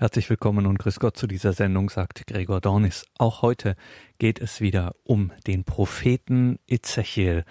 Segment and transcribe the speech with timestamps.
[0.00, 3.04] Herzlich willkommen und grüß Gott zu dieser Sendung, sagt Gregor Dornis.
[3.18, 3.76] Auch heute
[4.18, 7.44] geht es wieder um den Propheten Ezechiel.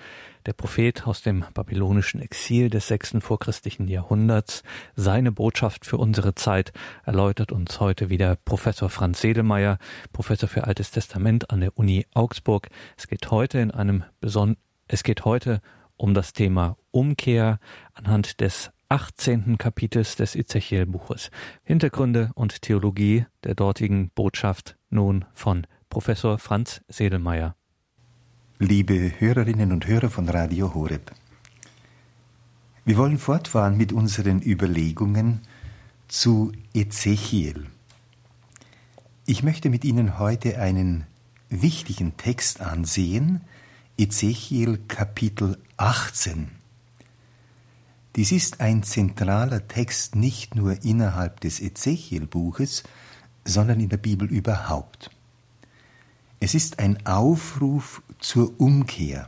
[0.47, 4.63] Der Prophet aus dem babylonischen Exil des sechsten vorchristlichen Jahrhunderts.
[4.95, 6.73] Seine Botschaft für unsere Zeit
[7.05, 9.77] erläutert uns heute wieder Professor Franz Sedelmeier,
[10.11, 12.69] Professor für Altes Testament an der Uni Augsburg.
[12.97, 14.57] Es geht heute in einem beson
[14.87, 15.61] es geht heute
[15.97, 17.59] um das Thema Umkehr
[17.93, 19.59] anhand des 18.
[19.59, 21.29] Kapitels des Ezechiel-Buches.
[21.63, 27.55] Hintergründe und Theologie der dortigen Botschaft nun von Professor Franz Sedelmeier.
[28.57, 31.11] Liebe Hörerinnen und Hörer von Radio Horeb.
[32.83, 35.41] Wir wollen fortfahren mit unseren Überlegungen
[36.07, 37.67] zu Ezechiel.
[39.27, 41.05] Ich möchte mit Ihnen heute einen
[41.49, 43.41] wichtigen Text ansehen,
[43.99, 46.58] Ezechiel Kapitel 18.
[48.15, 52.83] Dies ist ein zentraler Text nicht nur innerhalb des Ezechiel-Buches,
[53.45, 55.11] sondern in der Bibel überhaupt.
[56.39, 59.27] Es ist ein Aufruf zur Umkehr.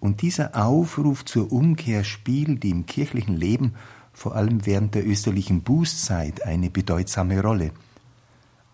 [0.00, 3.74] Und dieser Aufruf zur Umkehr spielt im kirchlichen Leben
[4.12, 7.72] vor allem während der österlichen Bußzeit eine bedeutsame Rolle.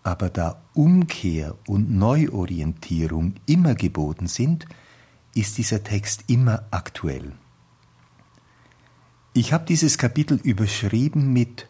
[0.03, 4.67] Aber da Umkehr und Neuorientierung immer geboten sind,
[5.33, 7.31] ist dieser Text immer aktuell.
[9.37, 11.67] Ich habe dieses Kapitel überschrieben mit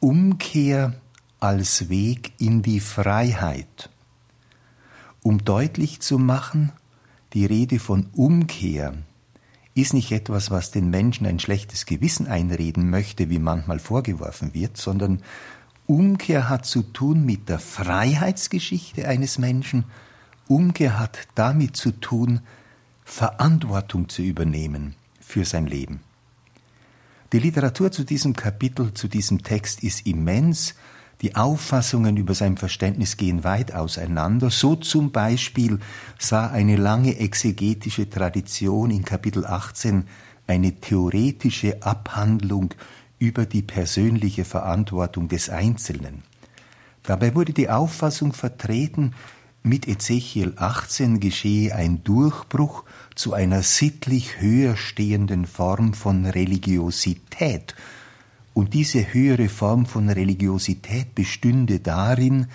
[0.00, 0.94] Umkehr
[1.38, 3.90] als Weg in die Freiheit,
[5.22, 6.72] um deutlich zu machen,
[7.34, 8.94] die Rede von Umkehr
[9.74, 14.78] ist nicht etwas, was den Menschen ein schlechtes Gewissen einreden möchte, wie manchmal vorgeworfen wird,
[14.78, 15.22] sondern
[15.86, 19.84] Umkehr hat zu tun mit der Freiheitsgeschichte eines Menschen,
[20.46, 22.40] Umkehr hat damit zu tun,
[23.04, 26.00] Verantwortung zu übernehmen für sein Leben.
[27.32, 30.74] Die Literatur zu diesem Kapitel, zu diesem Text ist immens.
[31.20, 34.48] Die Auffassungen über sein Verständnis gehen weit auseinander.
[34.48, 35.78] So zum Beispiel
[36.18, 40.04] sah eine lange exegetische Tradition in Kapitel 18
[40.46, 42.72] eine theoretische Abhandlung
[43.18, 46.22] über die persönliche Verantwortung des Einzelnen.
[47.02, 49.12] Dabei wurde die Auffassung vertreten,
[49.62, 57.74] mit Ezechiel 18 geschehe ein Durchbruch zu einer sittlich höher stehenden Form von Religiosität.
[58.54, 62.46] Und diese höhere Form von Religiosität bestünde darin,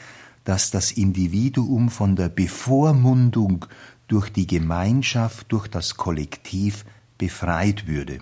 [0.44, 3.66] dass das Individuum von der Bevormundung
[4.08, 6.85] durch die Gemeinschaft, durch das Kollektiv
[7.18, 8.20] befreit würde.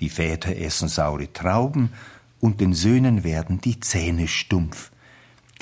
[0.00, 1.90] Die Väter essen saure Trauben
[2.40, 4.90] und den Söhnen werden die Zähne stumpf.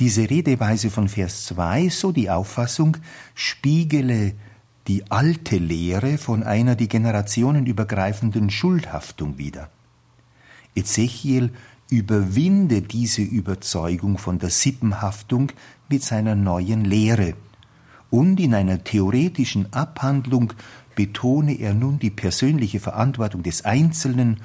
[0.00, 2.96] Diese Redeweise von Vers 2, so die Auffassung,
[3.34, 4.34] spiegele
[4.88, 9.70] die alte Lehre von einer die Generationen übergreifenden Schuldhaftung wider.
[10.74, 11.52] Ezechiel
[11.90, 15.52] überwinde diese Überzeugung von der Sippenhaftung
[15.88, 17.34] mit seiner neuen Lehre.
[18.10, 20.52] Und in einer theoretischen Abhandlung
[20.96, 24.40] betone er nun die persönliche Verantwortung des Einzelnen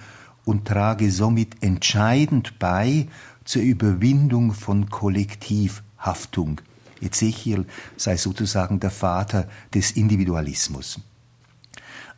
[0.45, 3.07] und trage somit entscheidend bei
[3.49, 6.61] zur Überwindung von Kollektivhaftung.
[7.01, 7.65] Ezechiel
[7.97, 10.99] sei sozusagen der Vater des Individualismus.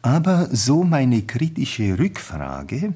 [0.02, 2.96] Aber so meine kritische Rückfrage,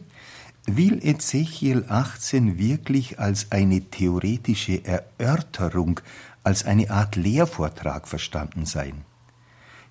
[0.66, 6.02] will Ezechiel 18 wirklich als eine theoretische Erörterung,
[6.44, 9.06] als eine Art Lehrvortrag verstanden sein?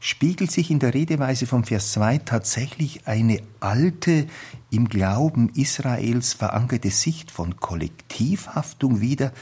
[0.05, 4.27] spiegelt sich in der Redeweise vom Vers 2 tatsächlich eine alte,
[4.75, 9.33] im Glauben Israels verankerte Sicht von Kollektivhaftung wider,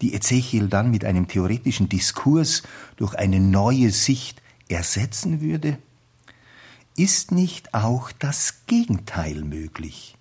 [0.00, 2.62] die Ezechiel dann mit einem theoretischen Diskurs
[2.96, 5.78] durch eine neue Sicht ersetzen würde?
[6.96, 10.16] Ist nicht auch das Gegenteil möglich,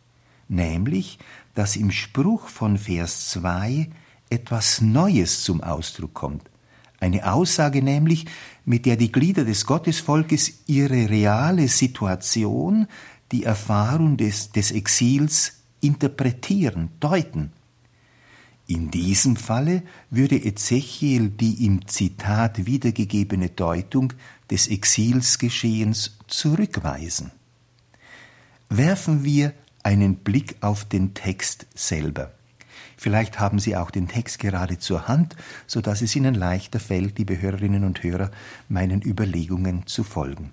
[0.47, 1.19] nämlich,
[1.53, 3.89] dass im Spruch von Vers 2
[4.29, 6.49] etwas Neues zum Ausdruck kommt,
[6.99, 8.25] eine Aussage nämlich,
[8.63, 12.87] mit der die Glieder des Gottesvolkes ihre reale Situation,
[13.31, 17.51] die Erfahrung des, des Exils interpretieren, deuten.
[18.67, 24.13] In diesem Falle würde Ezechiel die im Zitat wiedergegebene Deutung
[24.49, 27.31] des Exilsgeschehens zurückweisen.
[28.69, 32.31] Werfen wir einen Blick auf den Text selber.
[32.97, 35.35] Vielleicht haben Sie auch den Text gerade zur Hand,
[35.67, 38.31] so dass es Ihnen leichter fällt, liebe Hörerinnen und Hörer,
[38.67, 40.51] meinen Überlegungen zu folgen.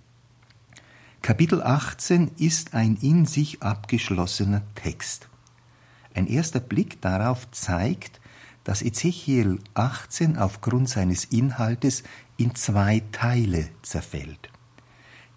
[1.22, 5.28] Kapitel 18 ist ein in sich abgeschlossener Text.
[6.14, 8.20] Ein erster Blick darauf zeigt,
[8.64, 12.02] dass Ezechiel 18 aufgrund seines Inhaltes
[12.38, 14.50] in zwei Teile zerfällt.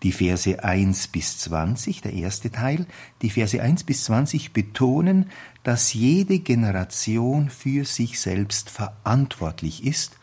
[0.01, 2.87] Die Verse 1 bis 20, der erste Teil,
[3.21, 5.29] die Verse 1 bis 20 betonen,
[5.61, 10.17] dass jede Generation für sich selbst verantwortlich ist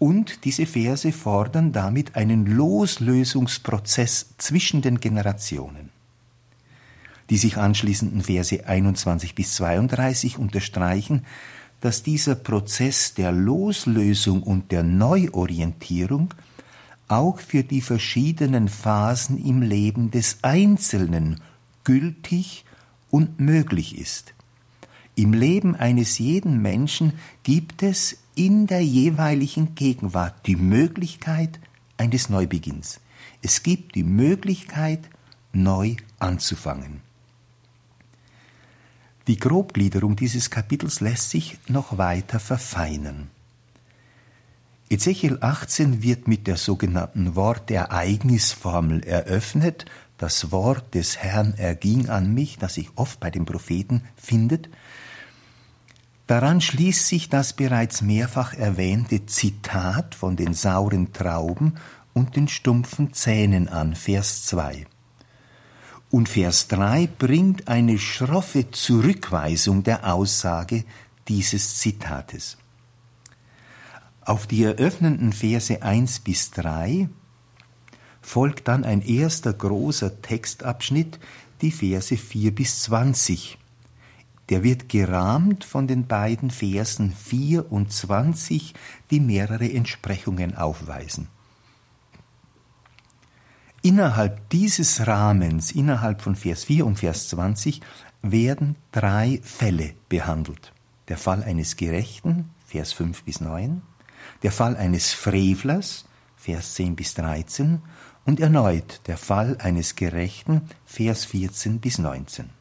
[0.00, 5.90] und diese Verse fordern damit einen Loslösungsprozess zwischen den Generationen.
[7.28, 11.26] Die sich anschließenden Verse 21 bis 32 unterstreichen,
[11.82, 16.32] dass dieser Prozess der Loslösung und der Neuorientierung
[17.06, 21.42] auch für die verschiedenen Phasen im Leben des Einzelnen
[21.84, 22.64] gültig
[23.10, 24.32] und möglich ist.
[25.14, 27.12] Im Leben eines jeden Menschen
[27.42, 31.60] gibt es in der jeweiligen Gegenwart die Möglichkeit
[31.98, 32.98] eines Neubeginns.
[33.42, 35.10] Es gibt die Möglichkeit,
[35.52, 37.02] neu anzufangen.
[39.26, 43.28] Die Grobgliederung dieses Kapitels lässt sich noch weiter verfeinern.
[44.88, 49.84] Ezechiel 18 wird mit der sogenannten Wortereignisformel eröffnet.
[50.16, 54.70] Das Wort des Herrn erging an mich, das sich oft bei den Propheten findet.
[56.30, 61.74] Daran schließt sich das bereits mehrfach erwähnte Zitat von den sauren Trauben
[62.12, 64.86] und den stumpfen Zähnen an, Vers 2.
[66.08, 70.84] Und Vers 3 bringt eine schroffe Zurückweisung der Aussage
[71.26, 72.58] dieses Zitates.
[74.20, 77.08] Auf die eröffnenden Verse 1 bis 3
[78.22, 81.18] folgt dann ein erster großer Textabschnitt,
[81.60, 83.58] die Verse 4 bis 20.
[84.50, 88.74] Der wird gerahmt von den beiden Versen 4 und 20,
[89.10, 91.28] die mehrere Entsprechungen aufweisen.
[93.82, 97.80] Innerhalb dieses Rahmens, innerhalb von Vers 4 und Vers 20,
[98.22, 100.72] werden drei Fälle behandelt.
[101.08, 103.80] Der Fall eines Gerechten, Vers 5 bis 9,
[104.42, 106.04] der Fall eines Frevlers,
[106.36, 107.80] Vers 10 bis 13,
[108.26, 112.59] und erneut der Fall eines Gerechten, Vers 14 bis 19.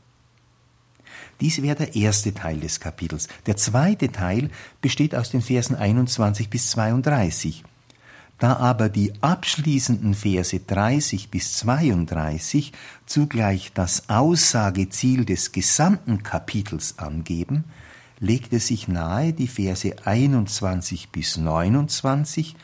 [1.42, 3.28] Dies wäre der erste Teil des Kapitels.
[3.46, 4.50] Der zweite Teil
[4.82, 7.64] besteht aus den Versen 21 bis 32.
[8.40, 12.72] Da aber die abschließenden Verse 30 bis 32
[13.06, 17.66] zugleich das Aussageziel des gesamten Kapitels angeben,
[18.20, 22.56] legt es sich nahe, die Verse 21 bis 29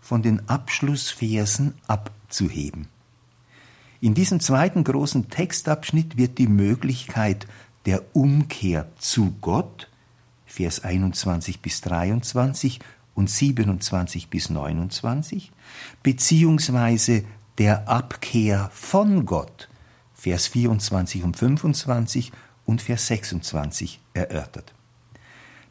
[0.00, 2.88] von den Abschlussversen abzuheben.
[4.00, 7.46] In diesem zweiten großen Textabschnitt wird die Möglichkeit
[7.86, 9.90] der Umkehr zu Gott,
[10.46, 12.80] Vers 21 bis 23
[13.14, 15.52] und 27 bis 29,
[16.02, 17.24] beziehungsweise
[17.58, 19.68] der Abkehr von Gott,
[20.14, 22.32] Vers 24 und 25
[22.64, 24.74] und Vers 26 erörtert.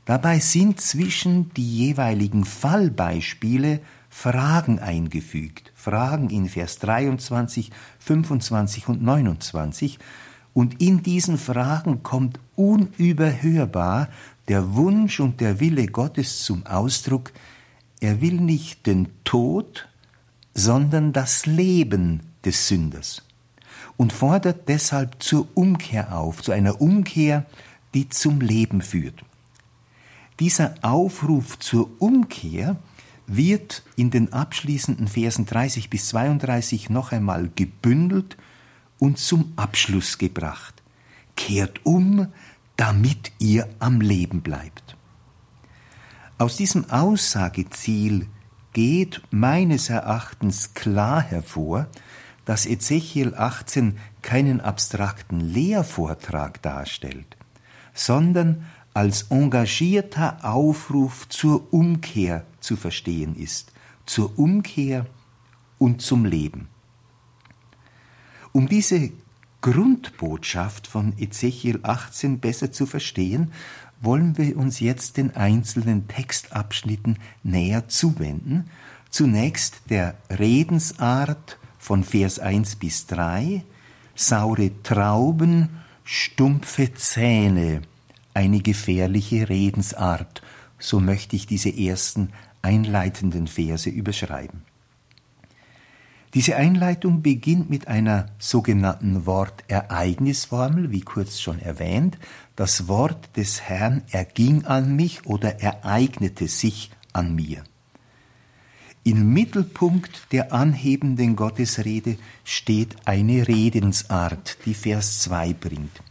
[0.05, 9.97] Dabei sind zwischen die jeweiligen Fallbeispiele Fragen eingefügt, Fragen in Vers 23, 25 und 29,
[10.53, 14.09] und in diesen Fragen kommt unüberhörbar
[14.47, 17.31] der Wunsch und der Wille Gottes zum Ausdruck,
[18.01, 19.87] er will nicht den Tod,
[20.53, 23.23] sondern das Leben des Sünders
[23.97, 27.45] und fordert deshalb zur Umkehr auf, zu einer Umkehr,
[27.93, 29.23] die zum Leben führt.
[30.39, 32.75] Dieser Aufruf zur Umkehr
[33.27, 38.35] wird in den abschließenden Versen 30 bis 32 noch einmal gebündelt
[39.03, 40.81] und zum Abschluss gebracht.
[41.35, 42.27] Kehrt um,
[42.77, 44.95] damit ihr am Leben bleibt.
[46.37, 48.27] Aus diesem Aussageziel
[48.71, 51.87] geht meines Erachtens klar hervor,
[52.45, 57.35] dass Ezechiel 18 keinen abstrakten Lehrvortrag darstellt,
[57.93, 63.73] sondern als engagierter Aufruf zur Umkehr zu verstehen ist,
[64.05, 65.05] zur Umkehr
[65.77, 66.69] und zum Leben.
[68.53, 69.09] Um diese
[69.61, 73.51] Grundbotschaft von Ezechiel 18 besser zu verstehen,
[73.99, 78.69] wollen wir uns jetzt den einzelnen Textabschnitten näher zuwenden.
[79.09, 83.63] Zunächst der Redensart von Vers 1 bis 3,
[84.13, 85.69] saure Trauben,
[86.03, 87.81] stumpfe Zähne,
[88.35, 90.43] eine gefährliche Redensart,
[90.77, 92.29] so möchte ich diese ersten
[92.61, 94.61] einleitenden Verse überschreiben.
[96.33, 102.17] Diese Einleitung beginnt mit einer sogenannten Wortereignisformel, wie kurz schon erwähnt.
[102.55, 107.63] Das Wort des Herrn erging an mich oder ereignete sich an mir.
[109.03, 116.01] Im Mittelpunkt der anhebenden Gottesrede steht eine Redensart, die Vers 2 bringt.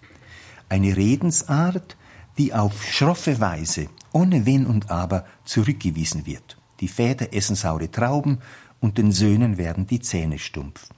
[0.69, 1.97] Eine Redensart,
[2.39, 6.59] die auf schroffe Weise, ohne Wenn und Aber, zurückgewiesen wird.
[6.81, 8.39] Die Väter essen saure Trauben
[8.83, 10.89] und den Söhnen werden die Zähne stumpf.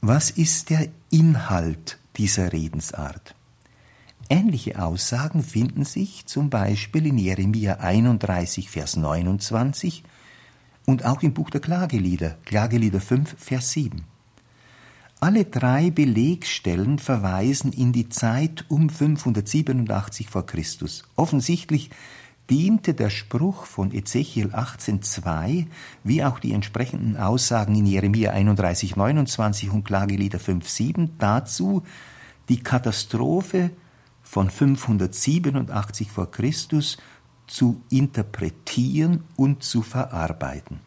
[0.00, 3.34] Was ist der Inhalt dieser Redensart?
[4.30, 10.04] Ähnliche Aussagen finden sich zum Beispiel in Jeremia 31, Vers 29
[10.86, 14.04] und auch im Buch der Klagelieder, Klagelieder 5, Vers 7.
[15.20, 21.02] Alle drei Belegstellen verweisen in die Zeit um 587 vor Christus.
[21.16, 21.90] Offensichtlich
[22.50, 25.66] diente der Spruch von Ezechiel 18,2
[26.04, 31.82] wie auch die entsprechenden Aussagen in Jeremia 31,29 und Klagelieder 5,7 dazu,
[32.48, 33.70] die Katastrophe
[34.22, 36.98] von 587 vor Christus
[37.46, 40.80] zu interpretieren und zu verarbeiten.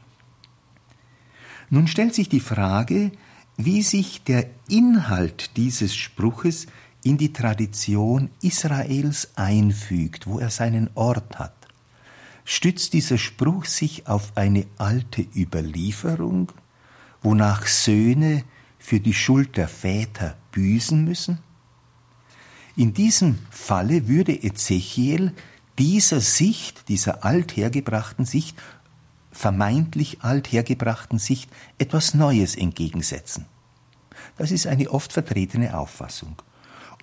[1.70, 3.12] Nun stellt sich die Frage,
[3.58, 6.68] wie sich der Inhalt dieses Spruches
[7.04, 11.56] in die Tradition Israels einfügt, wo er seinen Ort hat.
[12.46, 16.52] Stützt dieser Spruch sich auf eine alte Überlieferung,
[17.22, 18.44] wonach Söhne
[18.80, 21.40] für die Schuld der Väter büßen müssen?
[22.76, 25.34] In diesem Falle würde Ezechiel
[25.78, 28.58] dieser Sicht, dieser althergebrachten Sicht,
[29.32, 33.46] vermeintlich althergebrachten Sicht etwas Neues entgegensetzen.
[34.38, 36.36] Das ist eine oft vertretene Auffassung.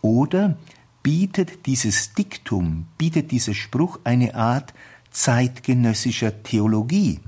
[0.02, 0.57] Oder
[1.02, 4.75] bietet dieses Diktum, bietet dieser Spruch eine Art
[5.11, 7.21] zeitgenössischer Theologie,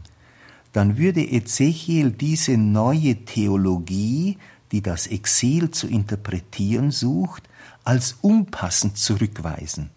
[0.73, 4.39] dann würde Ezechiel diese neue Theologie,
[4.71, 7.49] die das Exil zu interpretieren sucht,
[7.83, 9.91] als unpassend zurückweisen.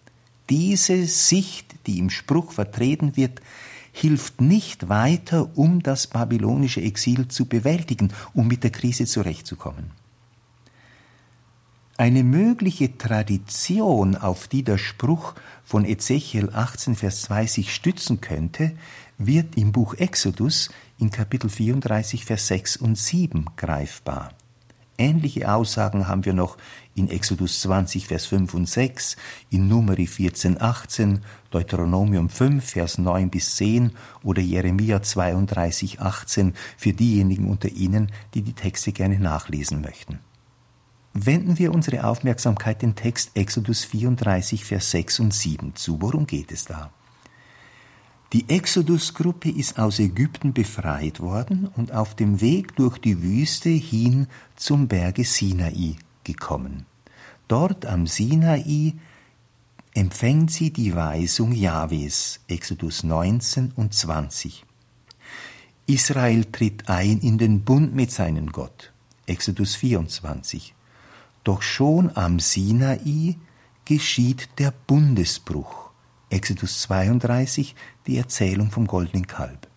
[0.50, 3.42] Diese Sicht, die im Spruch vertreten wird,
[3.92, 9.92] hilft nicht weiter, um das babylonische Exil zu bewältigen, um mit der Krise zurechtzukommen.
[11.95, 18.71] Eine mögliche Tradition, auf die der Spruch von Ezechiel 18, Vers 2 sich stützen könnte,
[19.19, 24.31] wird im Buch Exodus in Kapitel 34, Vers 6 und 7 greifbar.
[24.97, 26.57] Ähnliche Aussagen haben wir noch
[26.95, 29.15] in Exodus 20, Vers 5 und 6,
[29.51, 31.21] in Numeri 14, 18,
[31.51, 33.91] Deuteronomium 5, Vers 9 bis 10
[34.23, 40.17] oder Jeremia 32, 18 für diejenigen unter Ihnen, die die Texte gerne nachlesen möchten.
[41.15, 46.01] Wenden wir unsere Aufmerksamkeit den Text Exodus 34, Vers 6 und 7 zu.
[46.01, 46.91] Worum geht es da?
[48.34, 54.25] Die Exodus-Gruppe ist aus Ägypten befreit worden und auf dem Weg durch die Wüste hin
[54.55, 56.88] zum Berge Sinai gekommen.
[57.48, 58.96] Dort am Sinai
[59.93, 64.65] empfängt sie die Weisung Jahwes, Exodus 19 und 20.
[65.86, 68.91] Israel tritt ein in den Bund mit seinem Gott,
[69.27, 70.74] Exodus 24.
[71.43, 73.35] Doch schon am Sinai
[73.85, 75.91] geschieht der Bundesbruch.
[76.29, 77.75] Exodus 32,
[78.07, 79.67] die Erzählung vom goldenen Kalb.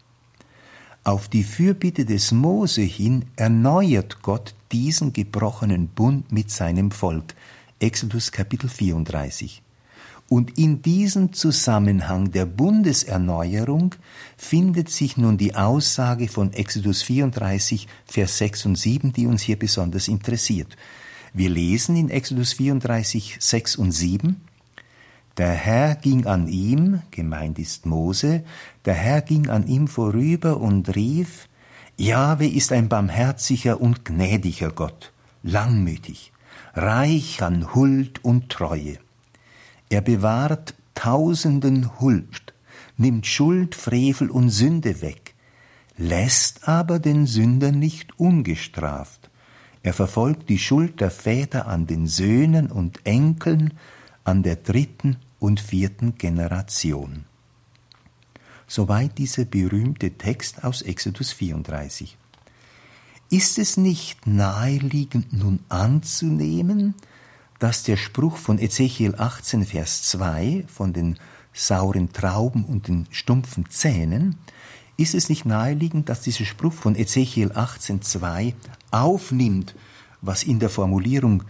[1.03, 7.35] Auf die Fürbitte des Mose hin erneuert Gott diesen gebrochenen Bund mit seinem Volk.
[7.79, 9.63] Exodus Kapitel 34.
[10.29, 13.95] Und in diesem Zusammenhang der Bundeserneuerung
[14.37, 19.59] findet sich nun die Aussage von Exodus 34, Vers 6 und 7, die uns hier
[19.59, 20.77] besonders interessiert.
[21.37, 24.41] Wir lesen in Exodus 34, 6 und 7,
[25.37, 28.43] der Herr ging an ihm, gemeint ist Mose,
[28.87, 31.47] der Herr ging an ihm vorüber und rief,
[31.99, 35.13] Jahwe ist ein barmherziger und gnädiger Gott,
[35.43, 36.33] langmütig,
[36.73, 38.97] reich an Huld und Treue.
[39.91, 42.55] Er bewahrt tausenden Huld,
[42.97, 45.35] nimmt Schuld, Frevel und Sünde weg,
[45.99, 49.29] lässt aber den Sünder nicht ungestraft,
[49.87, 53.75] er verfolgt die Schuld der Väter an den Söhnen und Enkeln,
[54.25, 57.25] an der dritten und vierten Generation.
[58.67, 62.19] Soweit dieser berühmte Text aus Exodus 34.
[63.31, 66.97] Ist es nicht naheliegend nun anzunehmen,
[67.61, 71.17] dass der Spruch von Ezechiel 18, Vers 2 von den
[71.53, 74.37] sauren Trauben und den stumpfen Zähnen
[74.97, 78.55] ist es nicht naheliegend, dass dieser Spruch von Ezechiel 18,2
[78.91, 79.75] aufnimmt,
[80.23, 81.45] was in der Formulierung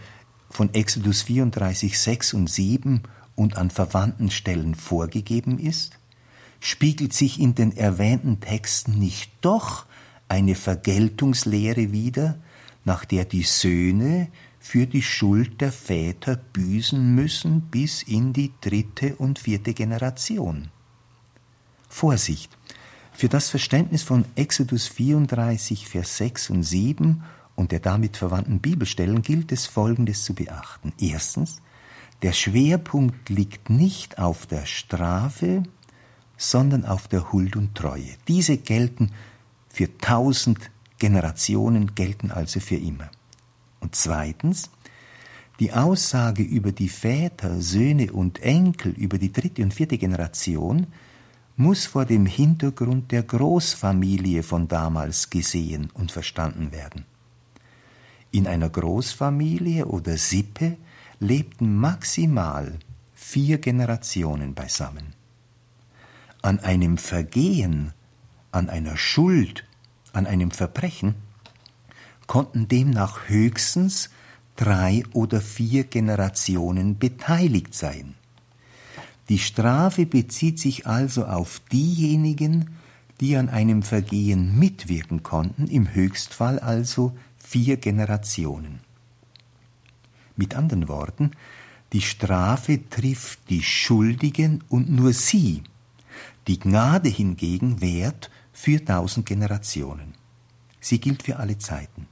[0.49, 3.03] von Exodus 34, 6 und 7
[3.35, 5.97] und an verwandten Stellen vorgegeben ist?
[6.59, 9.85] Spiegelt sich in den erwähnten Texten nicht doch
[10.27, 12.39] eine Vergeltungslehre wider,
[12.83, 19.15] nach der die Söhne für die Schuld der Väter büßen müssen bis in die dritte
[19.15, 20.69] und vierte Generation?
[21.87, 22.56] Vorsicht!
[23.17, 27.23] Für das Verständnis von Exodus 34, Vers 6 und 7
[27.55, 30.93] und der damit verwandten Bibelstellen gilt es Folgendes zu beachten.
[31.01, 31.63] Erstens,
[32.21, 35.63] der Schwerpunkt liegt nicht auf der Strafe,
[36.37, 38.13] sondern auf der Huld und Treue.
[38.27, 39.09] Diese gelten
[39.67, 40.69] für tausend
[40.99, 43.09] Generationen, gelten also für immer.
[43.79, 44.69] Und zweitens,
[45.59, 50.85] die Aussage über die Väter, Söhne und Enkel, über die dritte und vierte Generation,
[51.57, 57.05] muss vor dem Hintergrund der Großfamilie von damals gesehen und verstanden werden.
[58.29, 60.77] In einer Großfamilie oder Sippe
[61.19, 62.77] lebten maximal
[63.15, 65.15] vier Generationen beisammen.
[66.43, 67.93] An einem Vergehen,
[68.51, 69.65] an einer Schuld,
[70.13, 71.15] an einem Verbrechen
[72.27, 74.11] konnten demnach höchstens
[74.55, 78.13] drei oder vier Generationen beteiligt sein.
[79.29, 82.77] Die Strafe bezieht sich also auf diejenigen,
[83.19, 88.79] die an einem Vergehen mitwirken konnten, im Höchstfall also vier Generationen.
[90.35, 91.31] Mit anderen Worten,
[91.93, 95.63] die Strafe trifft die Schuldigen und nur sie.
[96.47, 100.13] Die Gnade hingegen währt für tausend Generationen.
[100.79, 102.07] Sie gilt für alle Zeiten.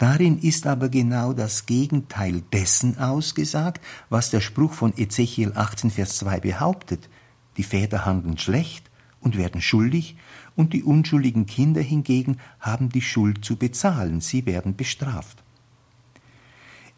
[0.00, 6.16] Darin ist aber genau das Gegenteil dessen ausgesagt, was der Spruch von Ezechiel 18, Vers
[6.16, 7.10] 2 behauptet.
[7.58, 8.90] Die Väter handeln schlecht
[9.20, 10.16] und werden schuldig,
[10.56, 15.42] und die unschuldigen Kinder hingegen haben die Schuld zu bezahlen, sie werden bestraft.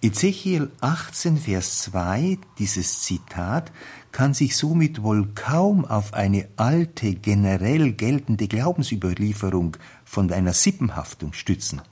[0.00, 3.72] Ezechiel 18, Vers 2, dieses Zitat,
[4.12, 11.82] kann sich somit wohl kaum auf eine alte, generell geltende Glaubensüberlieferung von einer Sippenhaftung stützen.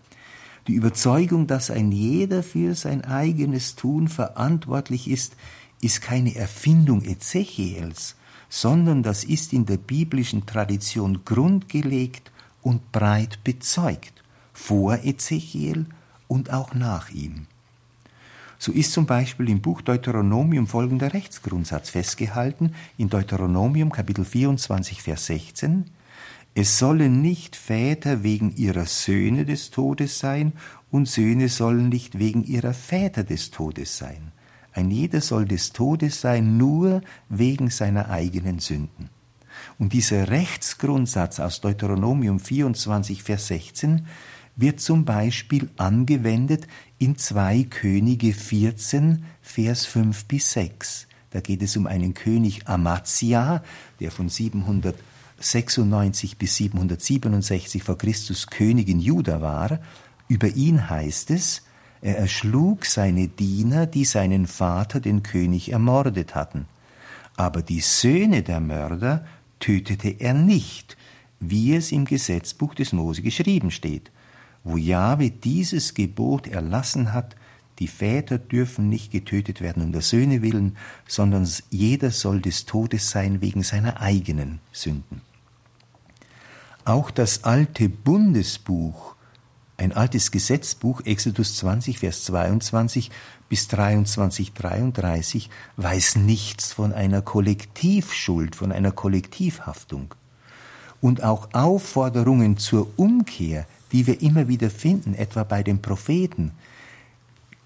[0.67, 5.35] Die Überzeugung, dass ein jeder für sein eigenes Tun verantwortlich ist,
[5.81, 8.17] ist keine Erfindung Ezechiels,
[8.49, 12.31] sondern das ist in der biblischen Tradition grundgelegt
[12.62, 15.87] und breit bezeugt, vor Ezechiel
[16.29, 17.47] und auch nach ihm.
[18.59, 25.25] So ist zum Beispiel im Buch Deuteronomium folgender Rechtsgrundsatz festgehalten, in Deuteronomium Kapitel 24, Vers
[25.25, 25.87] 16,
[26.54, 30.52] es sollen nicht Väter wegen ihrer Söhne des Todes sein,
[30.90, 34.33] und Söhne sollen nicht wegen ihrer Väter des Todes sein.
[34.73, 39.09] Ein jeder soll des Todes sein, nur wegen seiner eigenen Sünden.
[39.78, 44.07] Und dieser Rechtsgrundsatz aus Deuteronomium 24, Vers 16
[44.57, 46.66] wird zum Beispiel angewendet
[46.98, 51.07] in 2 Könige 14, Vers 5 bis 6.
[51.31, 53.62] Da geht es um einen König Amazia,
[54.01, 54.96] der von 700
[55.40, 59.81] 96 bis 767 vor Christus König in Juda war,
[60.29, 61.62] über ihn heißt es,
[62.03, 66.66] er erschlug seine Diener, die seinen Vater, den König, ermordet hatten.
[67.37, 69.24] Aber die Söhne der Mörder
[69.61, 70.96] tötete er nicht,
[71.40, 74.11] wie es im Gesetzbuch des Mose geschrieben steht,
[74.62, 77.35] wo Jahwe dieses Gebot erlassen hat,
[77.79, 80.76] die Väter dürfen nicht getötet werden um der Söhne willen,
[81.07, 85.22] sondern jeder soll des Todes sein wegen seiner eigenen Sünden.
[86.90, 89.14] Auch das alte Bundesbuch,
[89.76, 93.12] ein altes Gesetzbuch, Exodus 20, Vers 22
[93.48, 100.16] bis 23, 33, weiß nichts von einer Kollektivschuld, von einer Kollektivhaftung.
[101.00, 106.50] Und auch Aufforderungen zur Umkehr, die wir immer wieder finden, etwa bei den Propheten,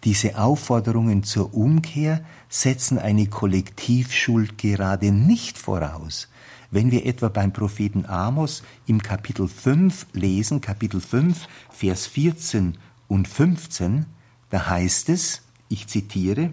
[0.04, 6.28] diese Aufforderungen zur Umkehr setzen eine Kollektivschuld gerade nicht voraus,
[6.74, 13.28] wenn wir etwa beim Propheten Amos im Kapitel 5 lesen, Kapitel 5, Vers 14 und
[13.28, 14.06] 15,
[14.50, 16.52] da heißt es, ich zitiere,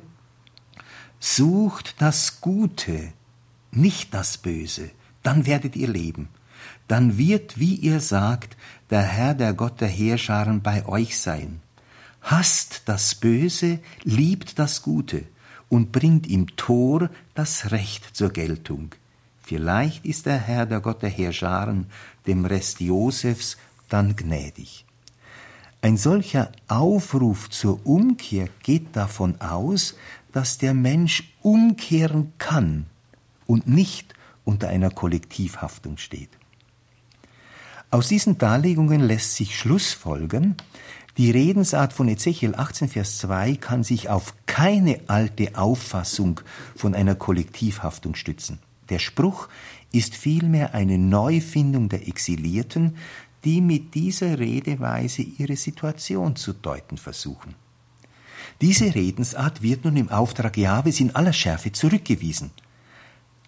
[1.19, 3.13] Sucht das Gute,
[3.71, 4.91] nicht das Böse,
[5.23, 6.29] dann werdet ihr leben.
[6.87, 8.57] Dann wird, wie ihr sagt,
[8.91, 11.61] der Herr, der Gott der Heerscharen bei euch sein.
[12.21, 15.23] Hasst das Böse, liebt das Gute
[15.67, 18.91] und bringt im Tor das Recht zur Geltung.
[19.51, 21.87] Vielleicht ist der Herr, der Gott der Heerscharen,
[22.25, 23.57] dem Rest Josefs
[23.89, 24.85] dann gnädig.
[25.81, 29.97] Ein solcher Aufruf zur Umkehr geht davon aus,
[30.31, 32.85] dass der Mensch umkehren kann
[33.45, 34.13] und nicht
[34.45, 36.29] unter einer Kollektivhaftung steht.
[37.89, 40.55] Aus diesen Darlegungen lässt sich Schlussfolgern,
[41.17, 46.39] die Redensart von Ezechiel 18, Vers 2 kann sich auf keine alte Auffassung
[46.73, 48.59] von einer Kollektivhaftung stützen.
[48.91, 49.47] Der Spruch
[49.93, 52.97] ist vielmehr eine Neufindung der Exilierten,
[53.45, 57.55] die mit dieser Redeweise ihre Situation zu deuten versuchen.
[58.59, 62.51] Diese Redensart wird nun im Auftrag Jahwes in aller Schärfe zurückgewiesen.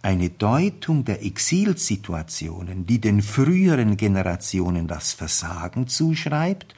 [0.01, 6.73] Eine Deutung der Exilsituationen, die den früheren Generationen das Versagen zuschreibt,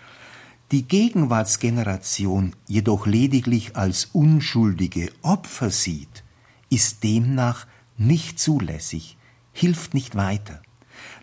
[0.71, 6.23] die Gegenwartsgeneration jedoch lediglich als unschuldige Opfer sieht,
[6.69, 9.17] ist demnach nicht zulässig,
[9.53, 10.62] hilft nicht weiter.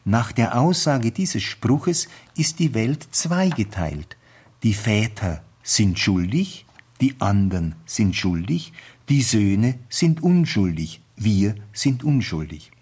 [0.04, 4.16] Nach der Aussage dieses Spruches ist die Welt zweigeteilt.
[4.62, 6.66] Die Väter sind schuldig,
[7.00, 8.72] die anderen sind schuldig,
[9.08, 12.72] die Söhne sind unschuldig, wir sind unschuldig.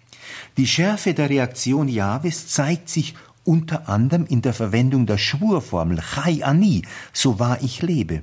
[0.57, 6.43] Die Schärfe der Reaktion Jahwes zeigt sich unter anderem in der Verwendung der Schwurformel Chai
[6.43, 8.21] Ani, so wahr ich lebe.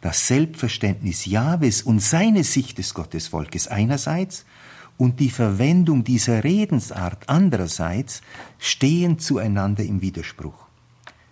[0.00, 4.44] Das Selbstverständnis Jahwes und seine Sicht des Gottesvolkes einerseits
[4.98, 8.20] und die Verwendung dieser Redensart andererseits
[8.58, 10.66] stehen zueinander im Widerspruch.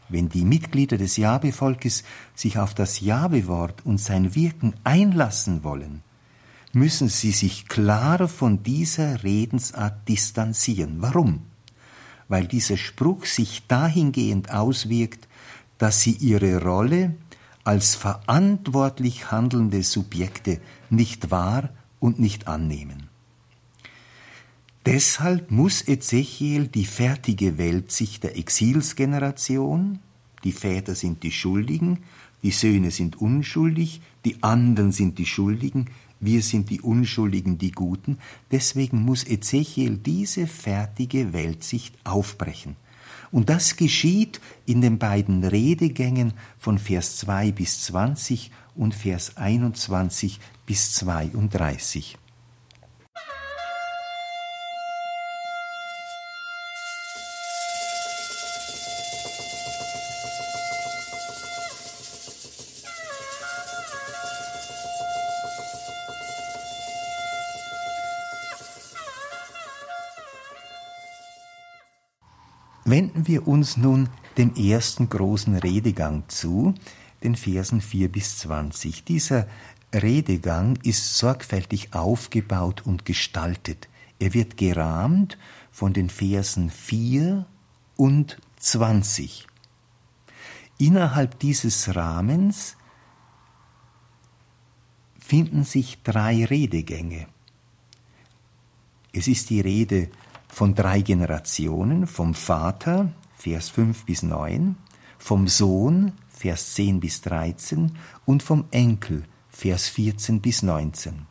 [0.08, 6.02] Wenn die Mitglieder des Jahwe-Volkes sich auf das Jahwe-Wort und sein Wirken einlassen wollen,
[6.72, 10.96] müssen sie sich klar von dieser Redensart distanzieren.
[11.00, 11.42] Warum?
[12.28, 15.26] Weil dieser Spruch sich dahingehend auswirkt,
[15.78, 17.14] dass sie ihre Rolle
[17.64, 23.05] als verantwortlich handelnde Subjekte nicht wahr und nicht annehmen.
[24.86, 29.98] Deshalb muss Ezechiel die fertige Weltsicht der Exilsgeneration,
[30.44, 32.04] die Väter sind die Schuldigen,
[32.44, 35.86] die Söhne sind unschuldig, die anderen sind die Schuldigen,
[36.20, 38.18] wir sind die Unschuldigen, die Guten.
[38.52, 42.76] Deswegen muss Ezechiel diese fertige Weltsicht aufbrechen.
[43.32, 50.38] Und das geschieht in den beiden Redegängen von Vers 2 bis 20 und Vers 21
[50.64, 52.18] bis 32.
[72.88, 76.72] Wenden wir uns nun dem ersten großen Redegang zu,
[77.24, 79.02] den Versen 4 bis 20.
[79.02, 79.48] Dieser
[79.92, 83.88] Redegang ist sorgfältig aufgebaut und gestaltet.
[84.20, 85.36] Er wird gerahmt
[85.72, 87.44] von den Versen 4
[87.96, 89.48] und 20.
[90.78, 92.76] Innerhalb dieses Rahmens
[95.18, 97.26] finden sich drei Redegänge.
[99.12, 100.08] Es ist die Rede
[100.56, 104.76] von drei Generationen, vom Vater, Vers 5 bis 9,
[105.18, 107.92] vom Sohn, Vers 10 bis 13
[108.24, 111.26] und vom Enkel, Vers 14 bis 19.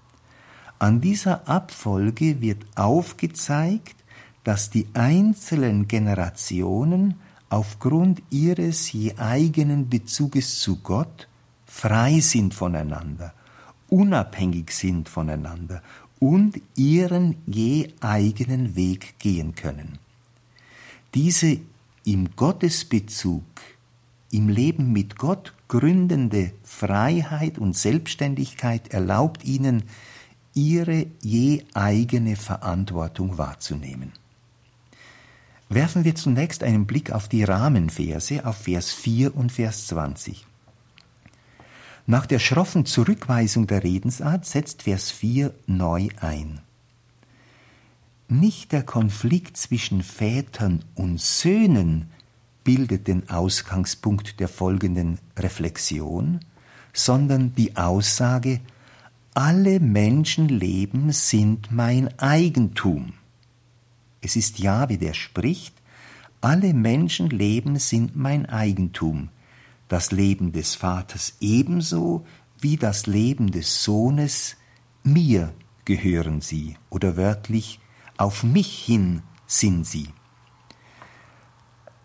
[0.77, 3.95] An dieser Abfolge wird aufgezeigt,
[4.43, 7.15] dass die einzelnen Generationen
[7.49, 11.27] aufgrund ihres je eigenen Bezuges zu Gott
[11.65, 13.33] frei sind voneinander,
[13.89, 15.81] unabhängig sind voneinander
[16.25, 19.99] und ihren je eigenen Weg gehen können.
[21.13, 21.59] Diese
[22.03, 23.43] im Gottesbezug,
[24.31, 29.83] im Leben mit Gott gründende Freiheit und Selbstständigkeit erlaubt ihnen,
[30.55, 34.11] ihre je eigene Verantwortung wahrzunehmen.
[35.69, 40.47] Werfen wir zunächst einen Blick auf die Rahmenverse, auf Vers 4 und Vers 20.
[42.07, 46.61] Nach der schroffen Zurückweisung der Redensart setzt Vers 4 neu ein.
[48.27, 52.09] Nicht der Konflikt zwischen Vätern und Söhnen
[52.63, 56.41] bildet den Ausgangspunkt der folgenden Reflexion,
[56.93, 58.61] sondern die Aussage,
[59.33, 63.13] alle Menschenleben sind mein Eigentum.
[64.21, 65.73] Es ist Jahwe, der spricht,
[66.41, 69.29] alle Menschenleben sind mein Eigentum
[69.87, 72.25] das Leben des Vaters ebenso
[72.59, 74.55] wie das Leben des Sohnes,
[75.03, 75.53] mir
[75.85, 77.79] gehören sie oder wörtlich
[78.17, 80.09] auf mich hin sind sie.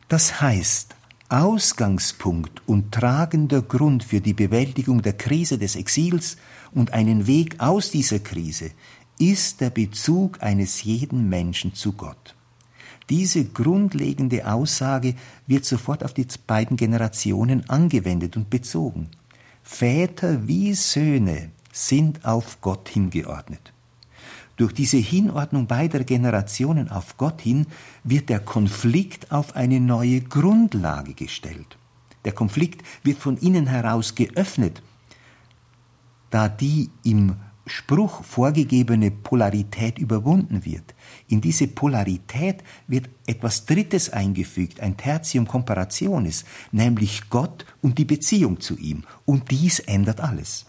[0.08, 0.96] Das heißt,
[1.28, 6.36] Ausgangspunkt und tragender Grund für die Bewältigung der Krise des Exils
[6.72, 8.72] und einen Weg aus dieser Krise
[9.18, 12.34] ist der Bezug eines jeden Menschen zu Gott.
[13.10, 15.14] Diese grundlegende Aussage
[15.48, 19.08] wird sofort auf die beiden Generationen angewendet und bezogen.
[19.64, 23.72] Väter wie Söhne sind auf Gott hingeordnet.
[24.56, 27.66] Durch diese Hinordnung beider Generationen auf Gott hin
[28.04, 31.78] wird der Konflikt auf eine neue Grundlage gestellt.
[32.24, 34.82] Der Konflikt wird von innen heraus geöffnet,
[36.30, 37.36] da die im
[37.70, 40.94] Spruch vorgegebene Polarität überwunden wird.
[41.28, 48.60] In diese Polarität wird etwas Drittes eingefügt, ein Tertium Comparationis, nämlich Gott und die Beziehung
[48.60, 49.04] zu ihm.
[49.24, 50.66] Und dies ändert alles.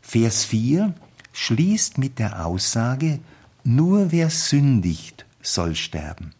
[0.00, 0.94] Vers 4
[1.32, 3.18] schließt mit der Aussage,
[3.64, 6.34] nur wer sündigt, soll sterben.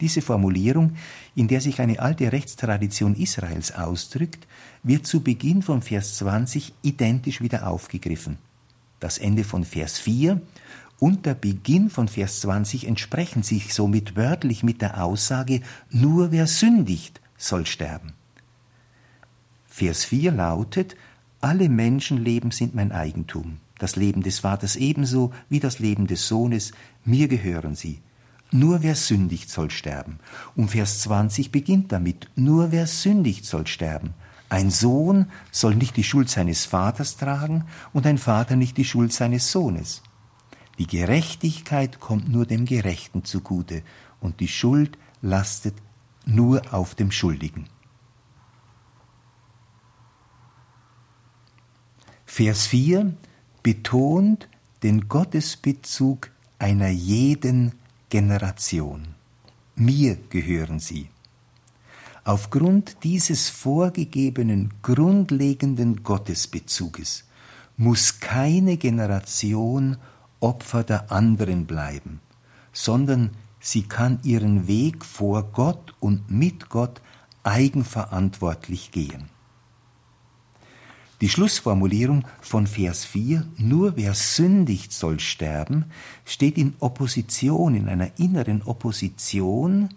[0.00, 0.96] Diese Formulierung,
[1.34, 4.46] in der sich eine alte Rechtstradition Israels ausdrückt,
[4.82, 8.38] wird zu Beginn von Vers 20 identisch wieder aufgegriffen.
[9.00, 10.40] Das Ende von Vers 4
[10.98, 16.46] und der Beginn von Vers 20 entsprechen sich somit wörtlich mit der Aussage, nur wer
[16.46, 18.14] sündigt, soll sterben.
[19.66, 20.96] Vers 4 lautet,
[21.40, 26.72] alle Menschenleben sind mein Eigentum, das Leben des Vaters ebenso wie das Leben des Sohnes,
[27.04, 28.00] mir gehören sie.
[28.50, 30.18] Nur wer sündigt, soll sterben.
[30.56, 34.14] Und Vers 20 beginnt damit, nur wer sündigt, soll sterben.
[34.48, 39.12] Ein Sohn soll nicht die Schuld seines Vaters tragen und ein Vater nicht die Schuld
[39.12, 40.02] seines Sohnes.
[40.78, 43.82] Die Gerechtigkeit kommt nur dem Gerechten zugute
[44.20, 45.74] und die Schuld lastet
[46.24, 47.68] nur auf dem Schuldigen.
[52.24, 53.14] Vers 4
[53.62, 54.48] betont
[54.82, 57.74] den Gottesbezug einer jeden
[58.08, 59.14] Generation.
[59.74, 61.08] Mir gehören sie.
[62.28, 67.24] Aufgrund dieses vorgegebenen grundlegenden Gottesbezuges
[67.78, 69.96] muss keine Generation
[70.38, 72.20] Opfer der anderen bleiben,
[72.70, 77.00] sondern sie kann ihren Weg vor Gott und mit Gott
[77.44, 79.30] eigenverantwortlich gehen.
[81.22, 85.86] Die Schlussformulierung von Vers 4, nur wer sündigt soll sterben,
[86.26, 89.88] steht in Opposition, in einer inneren Opposition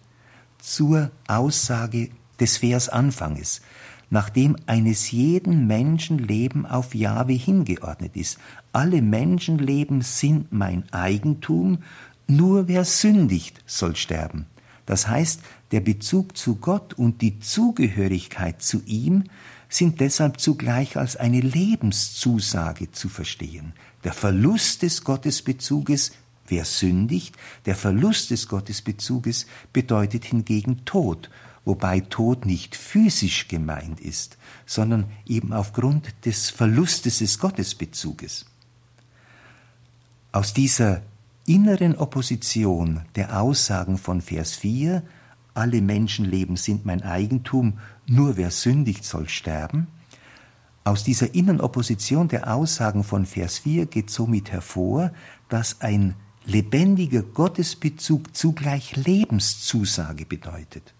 [0.59, 2.11] zur Aussage
[2.41, 3.61] des Versanfanges,
[4.09, 8.37] nachdem eines jeden Menschenleben auf Jahwe hingeordnet ist.
[8.73, 11.79] Alle Menschenleben sind mein Eigentum,
[12.27, 14.45] nur wer sündigt soll sterben.
[14.85, 19.23] Das heißt, der Bezug zu Gott und die Zugehörigkeit zu ihm
[19.69, 23.71] sind deshalb zugleich als eine Lebenszusage zu verstehen.
[24.03, 26.11] Der Verlust des Gottesbezuges,
[26.47, 31.29] wer sündigt, der Verlust des Gottesbezuges bedeutet hingegen Tod,
[31.65, 38.45] wobei Tod nicht physisch gemeint ist, sondern eben aufgrund des Verlustes des Gottesbezuges.
[40.31, 41.01] Aus dieser
[41.45, 45.03] inneren Opposition der Aussagen von Vers 4
[45.53, 49.87] alle Menschenleben sind mein Eigentum, nur wer sündigt, soll sterben.
[50.83, 55.11] Aus dieser Innenopposition der Aussagen von Vers 4 geht somit hervor,
[55.49, 60.93] dass ein lebendiger Gottesbezug zugleich Lebenszusage bedeutet.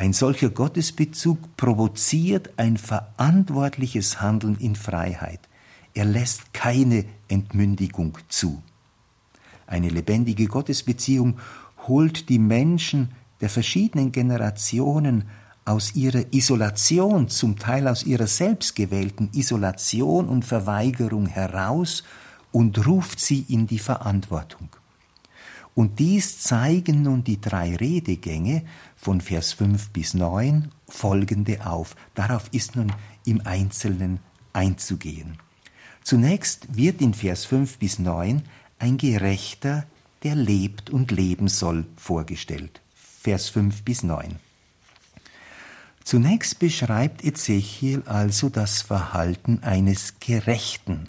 [0.00, 5.40] Ein solcher Gottesbezug provoziert ein verantwortliches Handeln in Freiheit.
[5.92, 8.62] Er lässt keine Entmündigung zu.
[9.66, 11.40] Eine lebendige Gottesbeziehung
[11.88, 15.24] holt die Menschen der verschiedenen Generationen
[15.64, 22.04] aus ihrer Isolation, zum Teil aus ihrer selbstgewählten Isolation und Verweigerung heraus
[22.52, 24.68] und ruft sie in die Verantwortung.
[25.74, 28.62] Und dies zeigen nun die drei Redegänge
[28.98, 31.96] von Vers 5 bis 9 folgende auf.
[32.14, 32.92] Darauf ist nun
[33.24, 34.20] im Einzelnen
[34.52, 35.38] einzugehen.
[36.02, 38.42] Zunächst wird in Vers 5 bis 9
[38.78, 39.86] ein Gerechter,
[40.22, 42.80] der lebt und leben soll, vorgestellt.
[42.94, 44.36] Vers 5 bis 9.
[46.02, 51.06] Zunächst beschreibt Ezechiel also das Verhalten eines Gerechten.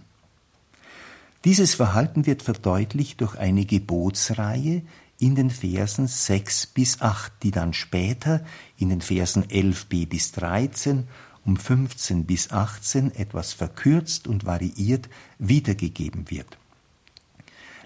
[1.45, 4.81] Dieses Verhalten wird verdeutlicht durch eine Gebotsreihe
[5.19, 8.43] in den Versen 6 bis 8, die dann später
[8.77, 11.07] in den Versen 11b bis 13
[11.45, 16.57] um 15 bis 18 etwas verkürzt und variiert wiedergegeben wird.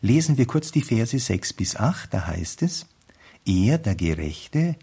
[0.02, 2.86] Lesen wir kurz die Verse 6 bis 8, da heißt es,
[3.46, 4.76] er, der Gerechte,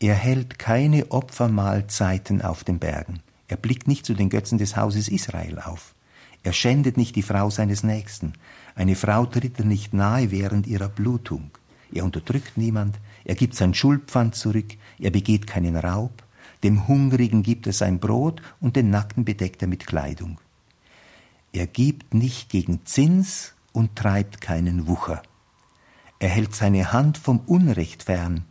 [0.00, 3.20] er hält keine Opfermahlzeiten auf den Bergen.
[3.48, 5.94] Er blickt nicht zu den Götzen des Hauses Israel auf.
[6.42, 8.34] Er schändet nicht die Frau seines Nächsten.
[8.74, 11.50] Eine Frau tritt er nicht nahe während ihrer Blutung.
[11.92, 12.98] Er unterdrückt niemand.
[13.24, 14.76] Er gibt sein Schuldpfand zurück.
[14.98, 16.22] Er begeht keinen Raub.
[16.62, 20.40] Dem Hungrigen gibt er sein Brot und den Nackten bedeckt er mit Kleidung.
[21.52, 25.22] Er gibt nicht gegen Zins und treibt keinen Wucher.
[26.18, 28.44] Er hält seine Hand vom Unrecht fern,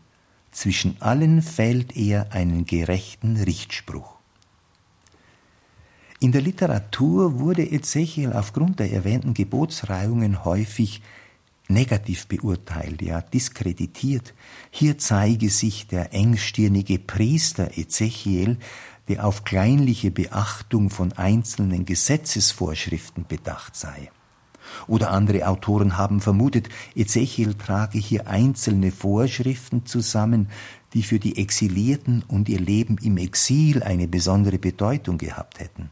[0.52, 4.16] zwischen allen fällt er einen gerechten Richtspruch.
[6.20, 11.04] In der Literatur wurde Ezechiel aufgrund der erwähnten Gebotsreihungen häufig
[11.68, 14.34] negativ beurteilt, ja diskreditiert.
[14.70, 18.58] Hier zeige sich der engstirnige Priester Ezechiel,
[19.08, 24.12] der auf kleinliche Beachtung von einzelnen Gesetzesvorschriften bedacht sei.
[24.88, 30.50] Oder andere Autoren haben vermutet, Ezechiel trage hier einzelne Vorschriften zusammen,
[30.94, 35.90] die für die Exilierten und ihr Leben im Exil eine besondere Bedeutung gehabt hätten.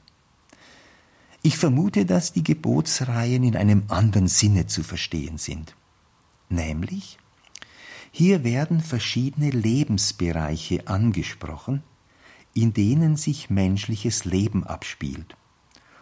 [1.45, 5.75] Ich vermute, dass die Gebotsreihen in einem anderen Sinne zu verstehen sind.
[6.49, 7.17] Nämlich,
[8.11, 11.83] hier werden verschiedene Lebensbereiche angesprochen,
[12.53, 15.35] in denen sich menschliches Leben abspielt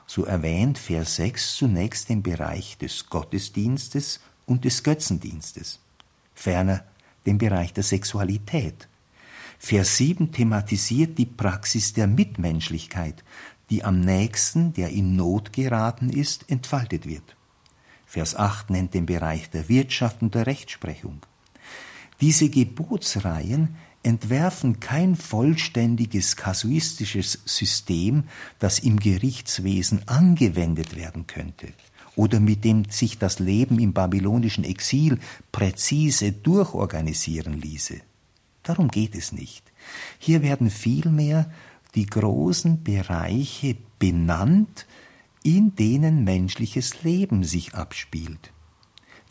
[0.05, 5.79] so erwähnt Vers 6 zunächst den Bereich des Gottesdienstes und des Götzendienstes,
[6.33, 6.85] ferner
[7.25, 8.89] den Bereich der Sexualität.
[9.57, 13.23] Vers 7 thematisiert die Praxis der Mitmenschlichkeit,
[13.73, 17.35] die am nächsten, der in Not geraten ist, entfaltet wird.
[18.05, 21.25] Vers 8 nennt den Bereich der Wirtschaft und der Rechtsprechung.
[22.21, 28.25] Diese Gebotsreihen entwerfen kein vollständiges kasuistisches System,
[28.59, 31.69] das im Gerichtswesen angewendet werden könnte
[32.15, 35.17] oder mit dem sich das Leben im babylonischen Exil
[35.51, 38.01] präzise durchorganisieren ließe.
[38.61, 39.63] Darum geht es nicht.
[40.19, 41.49] Hier werden vielmehr
[41.95, 44.87] die großen Bereiche benannt,
[45.43, 48.51] in denen menschliches Leben sich abspielt.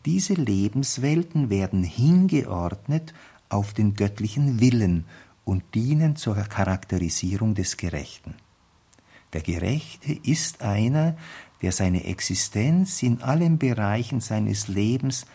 [0.04, 3.14] Diese Lebenswelten werden hingeordnet
[3.48, 5.04] auf den göttlichen Willen
[5.44, 8.34] und dienen zur Charakterisierung des Gerechten.
[9.32, 11.16] Der Gerechte ist einer,
[11.62, 15.26] der seine Existenz in allen Bereichen seines Lebens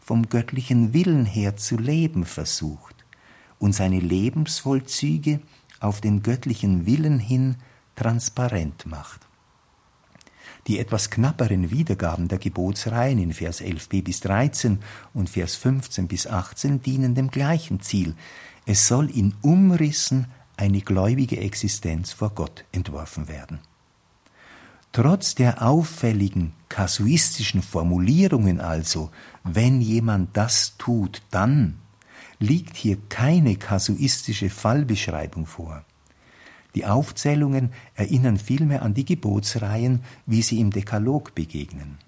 [0.00, 2.94] vom göttlichen Willen her zu leben versucht
[3.58, 5.40] und seine Lebensvollzüge
[5.80, 7.56] auf den göttlichen Willen hin
[7.96, 9.26] transparent macht.
[10.66, 14.80] Die etwas knapperen Wiedergaben der Gebotsreihen in Vers 11b bis 13
[15.14, 18.14] und Vers 15 bis 18 dienen dem gleichen Ziel.
[18.66, 23.60] Es soll in Umrissen eine gläubige Existenz vor Gott entworfen werden.
[24.92, 29.10] Trotz der auffälligen kasuistischen Formulierungen also,
[29.44, 31.78] wenn jemand das tut, dann
[32.38, 35.84] liegt hier keine kasuistische Fallbeschreibung vor.
[36.74, 41.98] Die Aufzählungen erinnern vielmehr an die Gebotsreihen, wie sie im Dekalog begegnen.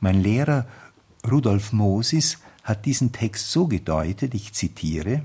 [0.00, 0.66] Mein Lehrer
[1.30, 5.22] Rudolf Mosis hat diesen Text so gedeutet, ich zitiere,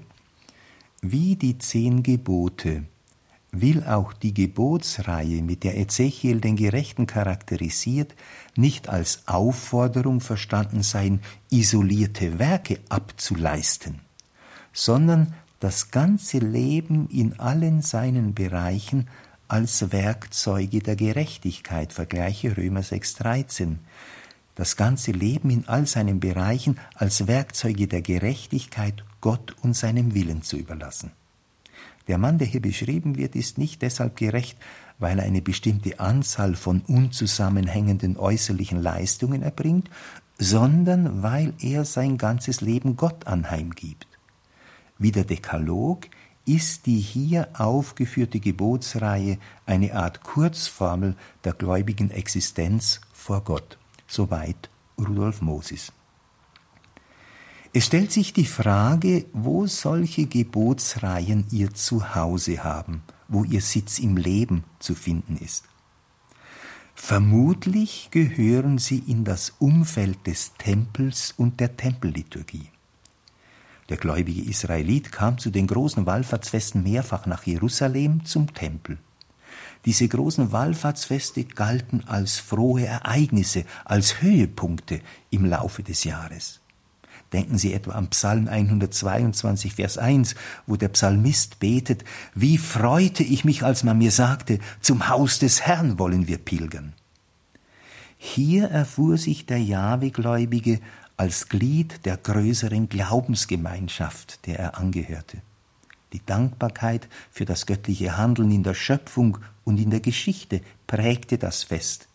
[1.01, 2.83] wie die zehn Gebote
[3.51, 8.15] will auch die Gebotsreihe, mit der Ezechiel den Gerechten charakterisiert,
[8.55, 14.01] nicht als Aufforderung verstanden sein, isolierte Werke abzuleisten,
[14.73, 19.07] sondern das ganze Leben in allen seinen Bereichen
[19.47, 23.77] als Werkzeuge der Gerechtigkeit, vergleiche Römer 6,13,
[24.55, 30.43] das ganze Leben in all seinen Bereichen als Werkzeuge der Gerechtigkeit Gott und seinem Willen
[30.43, 31.11] zu überlassen.
[32.09, 34.57] Der Mann, der hier beschrieben wird, ist nicht deshalb gerecht,
[34.97, 39.91] weil er eine bestimmte Anzahl von unzusammenhängenden äußerlichen Leistungen erbringt,
[40.39, 44.07] sondern weil er sein ganzes Leben Gott anheimgibt.
[44.97, 46.07] Wie der Dekalog
[46.45, 53.77] ist die hier aufgeführte Gebotsreihe eine Art Kurzformel der gläubigen Existenz vor Gott.
[54.07, 55.93] Soweit Rudolf Mosis.
[57.71, 64.17] Es stellt sich die Frage, wo solche Gebotsreihen ihr Zuhause haben, wo ihr Sitz im
[64.17, 65.65] Leben zu finden ist.
[66.95, 72.69] Vermutlich gehören sie in das Umfeld des Tempels und der Tempelliturgie.
[73.87, 78.97] Der gläubige Israelit kam zu den großen Wallfahrtsfesten mehrfach nach Jerusalem zum Tempel.
[79.85, 86.61] Diese großen Wallfahrtsfeste galten als frohe Ereignisse, als Höhepunkte im Laufe des Jahres.
[87.33, 93.45] Denken Sie etwa am Psalm 122, Vers 1, wo der Psalmist betet, wie freute ich
[93.45, 96.93] mich, als man mir sagte, zum Haus des Herrn wollen wir pilgern.
[98.17, 100.79] Hier erfuhr sich der Jahwegläubige
[101.17, 105.37] als Glied der größeren Glaubensgemeinschaft, der er angehörte.
[106.13, 111.63] Die Dankbarkeit für das göttliche Handeln in der Schöpfung und in der Geschichte prägte das
[111.63, 112.07] Fest.